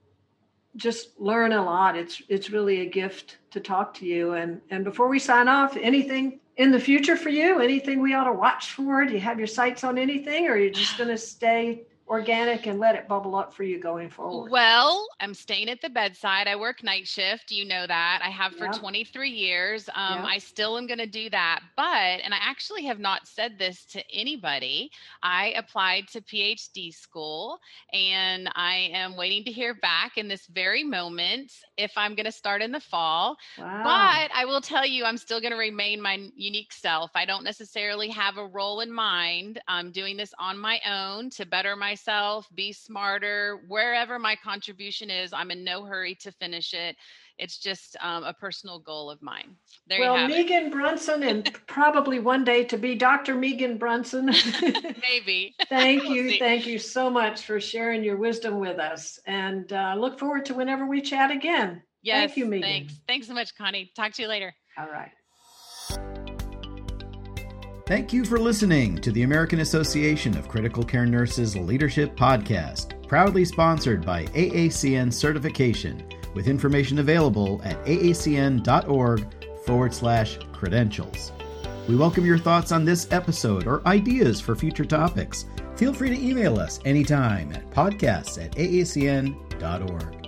just 0.77 1.21
learn 1.21 1.53
a 1.53 1.63
lot. 1.63 1.97
It's 1.97 2.23
it's 2.29 2.51
really 2.51 2.81
a 2.81 2.87
gift 2.87 3.39
to 3.51 3.61
talk 3.61 3.93
to 3.95 4.07
you. 4.07 4.33
And 4.33 4.61
and 4.71 4.85
before 4.85 5.09
we 5.09 5.19
sign 5.19 5.49
off, 5.49 5.77
anything 5.77 6.41
in 6.57 6.71
the 6.71 6.81
future 6.81 7.17
for 7.17 7.29
you? 7.29 7.61
Anything 7.61 8.01
we 8.01 8.15
ought 8.15 8.25
to 8.25 8.33
watch 8.33 8.73
for? 8.73 9.05
Do 9.05 9.13
you 9.13 9.21
have 9.21 9.39
your 9.39 9.47
sights 9.47 9.85
on 9.85 9.99
anything, 9.99 10.47
or 10.47 10.53
are 10.53 10.59
you 10.59 10.71
just 10.71 10.97
going 10.99 11.11
to 11.11 11.19
stay 11.19 11.83
organic 12.11 12.67
and 12.67 12.81
let 12.81 12.97
it 12.97 13.07
bubble 13.07 13.37
up 13.37 13.55
for 13.55 13.63
you 13.63 13.79
going 13.79 14.11
forward? 14.11 14.51
Well, 14.51 15.07
I'm 15.21 15.33
staying 15.33 15.71
at 15.71 15.81
the 15.81 15.89
bedside. 15.89 16.49
I 16.49 16.57
work 16.57 16.83
night 16.83 17.07
shift. 17.07 17.53
You 17.53 17.65
know 17.65 17.87
that. 17.87 18.21
I 18.23 18.31
have 18.31 18.53
for 18.53 18.65
yeah. 18.65 18.73
23 18.73 19.31
years. 19.31 19.89
Um, 19.95 20.19
yeah. 20.19 20.25
I 20.25 20.39
still 20.39 20.77
am 20.77 20.89
going 20.89 20.99
to 20.99 21.07
do 21.07 21.31
that. 21.31 21.61
But, 21.77 22.21
and 22.25 22.35
I 22.35 22.39
actually 22.41 22.85
have 22.87 22.99
not 22.99 23.29
said 23.29 23.59
this 23.59 23.85
to 23.87 24.03
anybody, 24.13 24.91
I 25.23 25.55
applied 25.57 26.09
to 26.09 26.21
PhD 26.21 26.93
school 26.93 27.61
and 27.93 28.51
I 28.57 28.91
am 28.93 29.17
waiting 29.17 29.45
to 29.45 29.53
hear 29.53 29.75
back 29.75 30.19
in 30.19 30.27
this 30.27 30.47
very 30.49 30.83
moment 30.83 31.53
if 31.77 31.93
I'm 31.97 32.17
going 32.17 32.27
to 32.27 32.33
start 32.33 32.61
in 32.61 32.73
the 32.73 32.81
fall. 32.81 33.37
Wow. 33.57 33.83
But 33.85 34.35
I 34.35 34.45
will 34.47 34.61
tell 34.61 34.85
you, 34.85 35.05
I'm 35.05 35.17
still 35.17 35.41
going 35.41 35.53
to 35.53 35.59
remain 35.59 36.03
my 36.03 36.29
unique 36.35 36.73
self. 36.73 37.13
I 37.15 37.25
don't 37.25 37.45
necessarily 37.45 38.09
have 38.09 38.37
a 38.37 38.47
role 38.47 38.81
in 38.81 38.91
mind. 38.91 39.61
I'm 39.69 39.93
doing 39.93 40.17
this 40.17 40.35
on 40.41 40.59
my 40.59 40.81
own 40.85 41.31
to 41.31 41.47
better 41.47 41.77
myself 41.77 42.00
myself, 42.01 42.47
be 42.55 42.73
smarter. 42.73 43.61
Wherever 43.69 44.19
my 44.19 44.37
contribution 44.37 45.11
is, 45.11 45.33
I'm 45.33 45.51
in 45.51 45.65
no 45.65 45.85
hurry 45.85 46.15
to 46.17 46.33
finish 46.33 46.75
it. 46.75 46.97
it's 47.39 47.59
just 47.59 47.97
um, 48.03 48.25
a 48.25 48.35
personal 48.35 48.79
goal 48.79 49.11
of 49.11 49.23
mine. 49.23 49.57
There 49.87 50.01
well, 50.01 50.15
you 50.15 50.21
have 50.21 50.31
Megan 50.31 50.67
it. 50.67 50.73
Brunson, 50.73 51.23
and 51.23 51.51
probably 51.67 52.19
one 52.19 52.45
day 52.45 52.65
to 52.65 52.77
be 52.77 52.95
Dr. 52.95 53.35
Megan 53.35 53.79
Brunson. 53.79 54.27
Maybe. 55.03 55.55
thank 55.69 56.03
We'll 56.03 56.17
you. 56.17 56.31
see. 56.31 56.39
Thank 56.39 56.67
you 56.67 56.79
so 56.79 57.09
much 57.09 57.43
for 57.43 57.61
sharing 57.61 58.05
your 58.05 58.17
wisdom 58.17 58.59
with 58.59 58.79
us. 58.79 59.19
And 59.27 59.73
uh, 59.73 59.95
look 59.97 60.19
forward 60.19 60.45
to 60.47 60.55
whenever 60.55 60.87
we 60.87 61.01
chat 61.01 61.31
again. 61.31 61.83
Yes. 62.03 62.31
Thank 62.31 62.37
you, 62.37 62.47
Megan. 62.47 62.69
Thanks. 62.69 62.95
Thanks 63.09 63.27
so 63.27 63.35
much, 63.35 63.57
Connie. 63.57 63.91
Talk 63.97 64.13
to 64.13 64.23
you 64.23 64.29
later. 64.29 64.55
All 64.79 64.89
right. 64.89 65.11
Thank 67.91 68.13
you 68.13 68.25
for 68.25 68.39
listening 68.39 68.99
to 68.99 69.11
the 69.11 69.25
American 69.25 69.59
Association 69.59 70.37
of 70.37 70.47
Critical 70.47 70.85
Care 70.85 71.07
Nurses 71.07 71.57
Leadership 71.57 72.15
Podcast, 72.15 73.05
proudly 73.09 73.45
sponsored 73.45 74.07
by 74.07 74.27
AACN 74.27 75.13
Certification, 75.13 76.09
with 76.33 76.47
information 76.47 77.01
available 77.01 77.61
at 77.65 77.85
aacn.org 77.87 79.27
forward 79.67 79.93
slash 79.93 80.39
credentials. 80.53 81.33
We 81.89 81.97
welcome 81.97 82.25
your 82.25 82.39
thoughts 82.39 82.71
on 82.71 82.85
this 82.85 83.11
episode 83.11 83.67
or 83.67 83.85
ideas 83.89 84.41
for 84.41 84.55
future 84.55 84.85
topics. 84.85 85.47
Feel 85.75 85.93
free 85.93 86.11
to 86.11 86.25
email 86.25 86.61
us 86.61 86.79
anytime 86.85 87.51
at 87.51 87.69
podcasts 87.73 88.41
at 88.41 88.53
aacn.org. 88.53 90.20